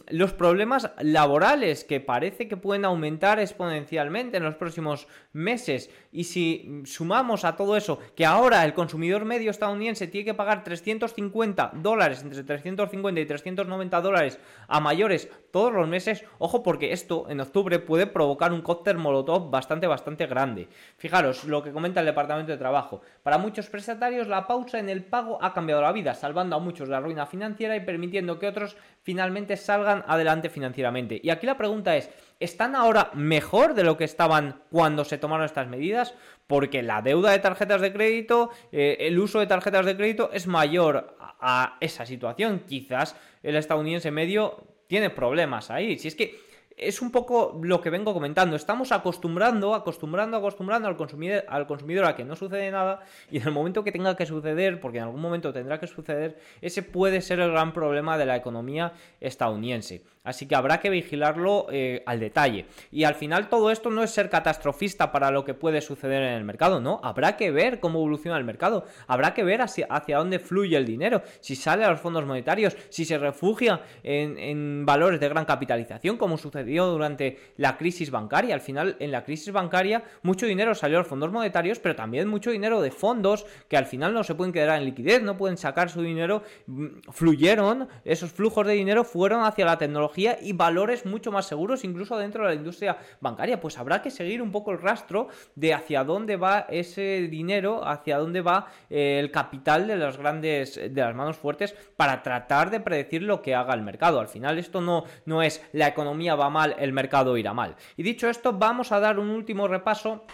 los 0.07 0.31
problemas 0.33 0.91
laborales 1.01 1.83
que 1.83 1.99
parece 1.99 2.47
que 2.47 2.55
pueden 2.55 2.85
aumentar 2.85 3.37
exponencialmente 3.39 4.37
en 4.37 4.43
los 4.43 4.55
próximos 4.55 5.07
meses. 5.33 5.89
Y 6.13 6.23
si 6.23 6.83
sumamos 6.85 7.43
a 7.43 7.57
todo 7.57 7.75
eso 7.75 7.99
que 8.15 8.25
ahora 8.25 8.63
el 8.63 8.73
consumidor 8.73 9.25
medio 9.25 9.51
estadounidense 9.51 10.07
tiene 10.07 10.25
que 10.25 10.33
pagar 10.33 10.63
350 10.63 11.71
dólares, 11.75 12.21
entre 12.21 12.43
350 12.43 13.19
y 13.19 13.25
390 13.25 14.01
dólares 14.01 14.39
a 14.67 14.79
mayores 14.79 15.29
todos 15.51 15.73
los 15.73 15.87
meses, 15.87 16.23
ojo 16.39 16.63
porque 16.63 16.93
esto 16.93 17.25
en 17.29 17.41
octubre 17.41 17.79
puede 17.79 18.07
provocar 18.07 18.53
un 18.53 18.61
cóctel 18.61 18.97
molotov 18.97 19.49
bastante, 19.49 19.85
bastante 19.85 20.27
grande. 20.27 20.69
Fijaros 20.95 21.43
lo 21.43 21.61
que 21.61 21.73
comenta 21.73 21.99
el 21.99 22.05
Departamento 22.05 22.53
de 22.53 22.57
Trabajo. 22.57 23.01
Para 23.21 23.37
muchos 23.37 23.69
prestatarios 23.69 24.29
la 24.29 24.47
pausa 24.47 24.79
en 24.79 24.87
el 24.87 25.03
pago 25.03 25.43
ha 25.43 25.53
cambiado 25.53 25.81
la 25.81 25.91
vida, 25.91 26.13
salvando 26.13 26.55
a 26.55 26.59
muchos 26.59 26.87
de 26.87 26.93
la 26.93 27.01
ruina 27.01 27.25
financiera 27.25 27.75
y 27.75 27.81
permitiendo 27.81 28.39
que 28.39 28.47
otros 28.47 28.77
finalmente 29.01 29.40
salgan 29.57 30.03
adelante 30.07 30.49
financieramente. 30.49 31.19
Y 31.23 31.29
aquí 31.29 31.45
la 31.45 31.57
pregunta 31.57 31.95
es, 31.95 32.09
¿están 32.39 32.75
ahora 32.75 33.11
mejor 33.13 33.73
de 33.73 33.83
lo 33.83 33.97
que 33.97 34.03
estaban 34.03 34.61
cuando 34.69 35.05
se 35.05 35.17
tomaron 35.17 35.45
estas 35.45 35.67
medidas? 35.67 36.13
Porque 36.47 36.83
la 36.83 37.01
deuda 37.01 37.31
de 37.31 37.39
tarjetas 37.39 37.81
de 37.81 37.93
crédito, 37.93 38.51
eh, 38.71 38.97
el 38.99 39.19
uso 39.19 39.39
de 39.39 39.47
tarjetas 39.47 39.85
de 39.85 39.95
crédito 39.95 40.29
es 40.33 40.47
mayor 40.47 41.15
a 41.19 41.77
esa 41.79 42.05
situación. 42.05 42.63
Quizás 42.67 43.15
el 43.43 43.55
estadounidense 43.55 44.11
medio 44.11 44.63
tiene 44.87 45.09
problemas 45.09 45.71
ahí. 45.71 45.97
Si 45.97 46.07
es 46.07 46.15
que 46.15 46.50
es 46.81 47.01
un 47.01 47.11
poco 47.11 47.59
lo 47.61 47.79
que 47.79 47.91
vengo 47.91 48.11
comentando. 48.13 48.55
Estamos 48.55 48.91
acostumbrando, 48.91 49.75
acostumbrando, 49.75 50.35
acostumbrando 50.35 50.87
al 50.87 50.97
consumidor, 50.97 51.45
al 51.47 51.67
consumidor 51.67 52.05
a 52.05 52.15
que 52.15 52.25
no 52.25 52.35
sucede 52.35 52.71
nada 52.71 53.01
y 53.29 53.37
en 53.37 53.43
el 53.43 53.53
momento 53.53 53.83
que 53.83 53.91
tenga 53.91 54.15
que 54.15 54.25
suceder, 54.25 54.81
porque 54.81 54.97
en 54.97 55.03
algún 55.05 55.21
momento 55.21 55.53
tendrá 55.53 55.79
que 55.79 55.85
suceder, 55.85 56.39
ese 56.59 56.81
puede 56.81 57.21
ser 57.21 57.39
el 57.39 57.51
gran 57.51 57.71
problema 57.71 58.17
de 58.17 58.25
la 58.25 58.35
economía 58.35 58.93
estadounidense. 59.19 60.03
Así 60.23 60.47
que 60.47 60.53
habrá 60.53 60.79
que 60.79 60.91
vigilarlo 60.91 61.65
eh, 61.71 62.03
al 62.05 62.19
detalle. 62.19 62.67
Y 62.91 63.05
al 63.05 63.15
final 63.15 63.49
todo 63.49 63.71
esto 63.71 63.89
no 63.89 64.03
es 64.03 64.11
ser 64.11 64.29
catastrofista 64.29 65.11
para 65.11 65.31
lo 65.31 65.43
que 65.43 65.55
puede 65.55 65.81
suceder 65.81 66.21
en 66.21 66.33
el 66.33 66.43
mercado, 66.43 66.79
no. 66.79 67.01
Habrá 67.03 67.37
que 67.37 67.49
ver 67.49 67.79
cómo 67.79 67.97
evoluciona 67.97 68.37
el 68.37 68.43
mercado. 68.43 68.85
Habrá 69.07 69.33
que 69.33 69.43
ver 69.43 69.61
hacia, 69.63 69.87
dónde 70.17 70.37
fluye 70.37 70.77
el 70.77 70.85
dinero. 70.85 71.23
Si 71.39 71.55
sale 71.55 71.85
a 71.85 71.89
los 71.89 71.99
fondos 71.99 72.23
monetarios, 72.23 72.77
si 72.89 73.03
se 73.03 73.17
refugia 73.17 73.81
en, 74.03 74.37
en 74.37 74.85
valores 74.85 75.19
de 75.19 75.27
gran 75.27 75.45
capitalización, 75.45 76.17
como 76.17 76.37
sucedió 76.37 76.85
durante 76.85 77.39
la 77.57 77.75
crisis 77.75 78.11
bancaria. 78.11 78.53
Al 78.53 78.61
final, 78.61 78.97
en 78.99 79.11
la 79.11 79.23
crisis 79.23 79.51
bancaria, 79.51 80.03
mucho 80.21 80.45
dinero 80.45 80.75
salió 80.75 80.97
a 80.97 81.01
los 81.01 81.07
fondos 81.07 81.31
monetarios, 81.31 81.79
pero 81.79 81.95
también 81.95 82.27
mucho 82.27 82.51
dinero 82.51 82.79
de 82.79 82.91
fondos 82.91 83.47
que 83.67 83.75
al 83.75 83.87
final 83.87 84.13
no 84.13 84.23
se 84.23 84.35
pueden 84.35 84.53
quedar 84.53 84.77
en 84.77 84.85
liquidez, 84.85 85.23
no 85.23 85.35
pueden 85.35 85.57
sacar 85.57 85.89
su 85.89 86.03
dinero. 86.03 86.43
Mm, 86.67 87.09
fluyeron, 87.09 87.89
esos 88.05 88.31
flujos 88.31 88.67
de 88.67 88.73
dinero 88.73 89.03
fueron 89.03 89.43
hacia 89.43 89.65
la 89.65 89.79
tecnología 89.79 90.10
y 90.17 90.53
valores 90.53 91.05
mucho 91.05 91.31
más 91.31 91.47
seguros, 91.47 91.83
incluso 91.83 92.17
dentro 92.17 92.43
de 92.43 92.49
la 92.49 92.55
industria 92.55 92.97
bancaria. 93.19 93.59
Pues 93.59 93.77
habrá 93.77 94.01
que 94.01 94.11
seguir 94.11 94.41
un 94.41 94.51
poco 94.51 94.71
el 94.71 94.81
rastro 94.81 95.27
de 95.55 95.73
hacia 95.73 96.03
dónde 96.03 96.37
va 96.37 96.65
ese 96.69 97.27
dinero, 97.29 97.87
hacia 97.87 98.17
dónde 98.17 98.41
va 98.41 98.67
eh, 98.89 99.19
el 99.19 99.31
capital 99.31 99.87
de 99.87 99.95
las 99.95 100.17
grandes, 100.17 100.75
de 100.75 101.01
las 101.01 101.15
manos 101.15 101.37
fuertes, 101.37 101.75
para 101.95 102.23
tratar 102.23 102.69
de 102.69 102.79
predecir 102.79 103.23
lo 103.23 103.41
que 103.41 103.55
haga 103.55 103.73
el 103.73 103.81
mercado. 103.81 104.19
Al 104.19 104.27
final, 104.27 104.57
esto 104.57 104.81
no, 104.81 105.03
no 105.25 105.41
es 105.41 105.63
la 105.73 105.87
economía 105.87 106.35
va 106.35 106.49
mal, 106.49 106.75
el 106.79 106.93
mercado 106.93 107.37
irá 107.37 107.53
mal. 107.53 107.75
Y 107.97 108.03
dicho 108.03 108.29
esto, 108.29 108.53
vamos 108.53 108.91
a 108.91 108.99
dar 108.99 109.19
un 109.19 109.29
último 109.29 109.67
repaso 109.67 110.25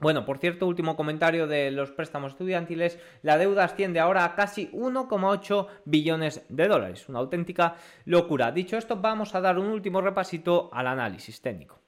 bueno, 0.00 0.24
por 0.24 0.38
cierto, 0.38 0.66
último 0.66 0.94
comentario 0.96 1.46
de 1.48 1.72
los 1.72 1.90
préstamos 1.90 2.32
estudiantiles, 2.32 2.98
la 3.22 3.36
deuda 3.36 3.64
asciende 3.64 3.98
ahora 3.98 4.24
a 4.24 4.34
casi 4.36 4.70
1,8 4.70 5.66
billones 5.84 6.46
de 6.48 6.68
dólares, 6.68 7.08
una 7.08 7.18
auténtica 7.18 7.74
locura. 8.04 8.52
Dicho 8.52 8.76
esto, 8.76 8.96
vamos 8.96 9.34
a 9.34 9.40
dar 9.40 9.58
un 9.58 9.66
último 9.66 10.00
repasito 10.00 10.70
al 10.72 10.86
análisis 10.86 11.40
técnico. 11.40 11.80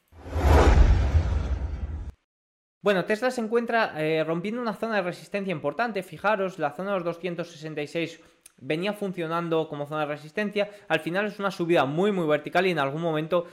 Bueno, 2.83 3.05
Tesla 3.05 3.31
se 3.31 3.43
encuentra 3.43 3.93
eh, 3.97 4.25
rompiendo 4.25 4.61
una 4.61 4.75
zona 4.75 4.97
de 4.97 5.03
resistencia 5.03 5.53
importante. 5.53 6.03
Fijaros, 6.03 6.59
la 6.59 6.71
zona 6.71 6.91
de 6.91 6.97
los 6.97 7.05
266 7.05 8.21
venía 8.57 8.93
funcionando 8.93 9.69
como 9.69 9.87
zona 9.87 10.01
de 10.01 10.07
resistencia. 10.07 10.71
Al 10.89 11.01
final 11.01 11.27
es 11.27 11.39
una 11.39 11.51
subida 11.51 11.85
muy, 11.85 12.11
muy 12.11 12.27
vertical 12.27 12.67
y 12.67 12.71
en 12.71 12.79
algún 12.79 13.03
momento 13.03 13.47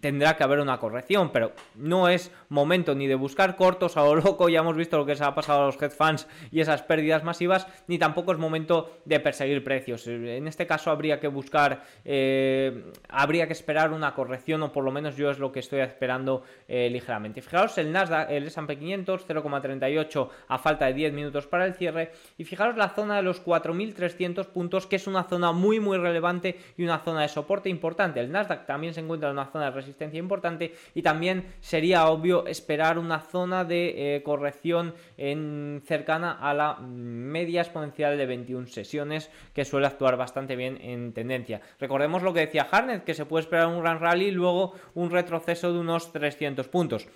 tendrá 0.00 0.36
que 0.36 0.44
haber 0.44 0.60
una 0.60 0.78
corrección, 0.78 1.30
pero 1.32 1.52
no 1.74 2.08
es 2.08 2.30
momento 2.48 2.94
ni 2.94 3.06
de 3.06 3.14
buscar 3.16 3.56
cortos 3.56 3.96
a 3.96 4.04
lo 4.04 4.14
loco, 4.14 4.48
ya 4.48 4.60
hemos 4.60 4.76
visto 4.76 4.96
lo 4.96 5.06
que 5.06 5.16
se 5.16 5.24
ha 5.24 5.34
pasado 5.34 5.62
a 5.62 5.66
los 5.66 5.82
head 5.82 5.90
fans 5.90 6.28
y 6.50 6.60
esas 6.60 6.82
pérdidas 6.82 7.24
masivas, 7.24 7.66
ni 7.88 7.98
tampoco 7.98 8.32
es 8.32 8.38
momento 8.38 9.00
de 9.04 9.18
perseguir 9.20 9.64
precios. 9.64 10.06
En 10.06 10.46
este 10.46 10.66
caso 10.66 10.90
habría 10.90 11.18
que 11.18 11.28
buscar, 11.28 11.82
eh, 12.04 12.92
habría 13.08 13.46
que 13.46 13.52
esperar 13.52 13.92
una 13.92 14.14
corrección, 14.14 14.62
o 14.62 14.72
por 14.72 14.84
lo 14.84 14.92
menos 14.92 15.16
yo 15.16 15.30
es 15.30 15.38
lo 15.38 15.50
que 15.50 15.60
estoy 15.60 15.80
esperando 15.80 16.44
eh, 16.68 16.88
ligeramente. 16.90 17.42
Fijaros 17.42 17.76
el 17.78 17.92
Nasdaq, 17.92 18.30
el 18.30 18.46
S&P 18.46 18.78
500, 18.78 19.26
0,38 19.28 20.28
a 20.48 20.58
falta 20.58 20.86
de 20.86 20.94
10 20.94 21.12
minutos 21.12 21.46
para 21.46 21.66
el 21.66 21.74
cierre, 21.74 22.12
y 22.38 22.44
fijaros 22.44 22.76
la 22.76 22.90
zona 22.90 23.16
de 23.16 23.22
los 23.22 23.44
4.300 23.44 24.46
puntos, 24.46 24.86
que 24.86 24.96
es 24.96 25.06
una 25.06 25.24
zona 25.24 25.52
muy 25.52 25.80
muy 25.80 25.98
relevante 25.98 26.58
y 26.76 26.84
una 26.84 27.00
zona 27.00 27.22
de 27.22 27.28
soporte 27.28 27.68
importante. 27.68 28.20
El 28.20 28.30
Nasdaq 28.30 28.66
también 28.66 28.94
se 28.94 29.00
encuentra 29.00 29.28
en 29.28 29.34
una 29.34 29.46
zona 29.46 29.66
de 29.66 29.72
resistencia 29.82 30.18
importante 30.18 30.72
y 30.94 31.02
también 31.02 31.44
sería 31.60 32.08
obvio 32.08 32.46
esperar 32.46 32.98
una 32.98 33.20
zona 33.20 33.64
de 33.64 34.16
eh, 34.16 34.22
corrección 34.22 34.94
en, 35.18 35.82
cercana 35.84 36.32
a 36.32 36.54
la 36.54 36.78
media 36.80 37.60
exponencial 37.60 38.16
de 38.16 38.26
21 38.26 38.66
sesiones 38.66 39.30
que 39.52 39.64
suele 39.64 39.86
actuar 39.86 40.16
bastante 40.16 40.56
bien 40.56 40.78
en 40.80 41.12
tendencia. 41.12 41.60
Recordemos 41.78 42.22
lo 42.22 42.32
que 42.32 42.40
decía 42.40 42.68
Harnett, 42.70 43.04
que 43.04 43.14
se 43.14 43.26
puede 43.26 43.42
esperar 43.42 43.66
un 43.66 43.80
gran 43.80 44.00
rally 44.00 44.26
y 44.26 44.30
luego 44.30 44.74
un 44.94 45.10
retroceso 45.10 45.72
de 45.72 45.78
unos 45.78 46.12
300 46.12 46.68
puntos. 46.68 47.08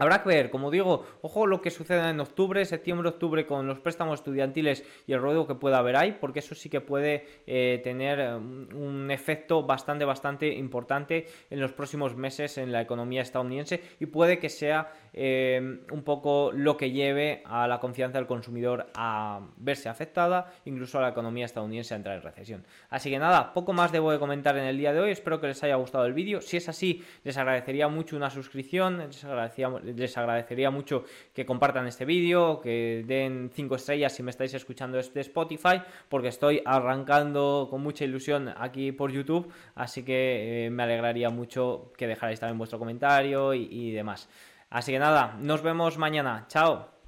Habrá 0.00 0.22
que 0.22 0.30
ver, 0.30 0.48
como 0.48 0.70
digo, 0.70 1.04
ojo 1.20 1.46
lo 1.46 1.60
que 1.60 1.70
suceda 1.70 2.08
en 2.08 2.20
octubre, 2.20 2.64
septiembre, 2.64 3.10
octubre 3.10 3.44
con 3.44 3.66
los 3.66 3.80
préstamos 3.80 4.20
estudiantiles 4.20 4.82
y 5.06 5.12
el 5.12 5.20
ruedo 5.20 5.46
que 5.46 5.56
pueda 5.56 5.76
haber 5.76 5.96
ahí, 5.96 6.16
porque 6.18 6.38
eso 6.38 6.54
sí 6.54 6.70
que 6.70 6.80
puede 6.80 7.26
eh, 7.46 7.82
tener 7.84 8.18
eh, 8.18 8.34
un 8.34 9.10
efecto 9.10 9.62
bastante, 9.62 10.06
bastante 10.06 10.48
importante 10.54 11.26
en 11.50 11.60
los 11.60 11.72
próximos 11.72 12.16
meses 12.16 12.56
en 12.56 12.72
la 12.72 12.80
economía 12.80 13.20
estadounidense 13.20 13.82
y 14.00 14.06
puede 14.06 14.38
que 14.38 14.48
sea 14.48 14.90
eh, 15.12 15.80
un 15.90 16.02
poco 16.02 16.50
lo 16.50 16.78
que 16.78 16.92
lleve 16.92 17.42
a 17.44 17.68
la 17.68 17.78
confianza 17.78 18.16
del 18.16 18.26
consumidor 18.26 18.86
a 18.94 19.40
verse 19.58 19.90
afectada, 19.90 20.50
incluso 20.64 20.96
a 20.96 21.02
la 21.02 21.10
economía 21.10 21.44
estadounidense 21.44 21.92
a 21.92 21.98
entrar 21.98 22.16
en 22.16 22.22
recesión. 22.22 22.64
Así 22.88 23.10
que 23.10 23.18
nada, 23.18 23.52
poco 23.52 23.74
más 23.74 23.92
debo 23.92 24.12
de 24.12 24.18
comentar 24.18 24.56
en 24.56 24.64
el 24.64 24.78
día 24.78 24.94
de 24.94 25.00
hoy, 25.00 25.10
espero 25.10 25.42
que 25.42 25.48
les 25.48 25.62
haya 25.62 25.74
gustado 25.74 26.06
el 26.06 26.14
vídeo, 26.14 26.40
si 26.40 26.56
es 26.56 26.70
así, 26.70 27.04
les 27.22 27.36
agradecería 27.36 27.88
mucho 27.88 28.16
una 28.16 28.30
suscripción, 28.30 28.96
les 28.96 29.22
agradecería 29.26 29.68
les 29.96 30.16
agradecería 30.16 30.70
mucho 30.70 31.04
que 31.34 31.46
compartan 31.46 31.86
este 31.86 32.04
vídeo, 32.04 32.60
que 32.60 33.04
den 33.06 33.50
5 33.52 33.74
estrellas 33.76 34.12
si 34.12 34.22
me 34.22 34.30
estáis 34.30 34.54
escuchando 34.54 34.96
desde 34.96 35.20
Spotify, 35.20 35.82
porque 36.08 36.28
estoy 36.28 36.62
arrancando 36.64 37.68
con 37.70 37.82
mucha 37.82 38.04
ilusión 38.04 38.52
aquí 38.56 38.92
por 38.92 39.10
YouTube, 39.12 39.52
así 39.74 40.02
que 40.04 40.66
eh, 40.66 40.70
me 40.70 40.82
alegraría 40.82 41.30
mucho 41.30 41.92
que 41.96 42.06
dejarais 42.06 42.40
también 42.40 42.58
vuestro 42.58 42.78
comentario 42.78 43.54
y 43.54 43.92
demás. 43.92 44.28
Así 44.70 44.92
que 44.92 44.98
nada, 45.00 45.36
nos 45.40 45.62
vemos 45.62 45.98
mañana. 45.98 46.46
Chao. 46.48 46.99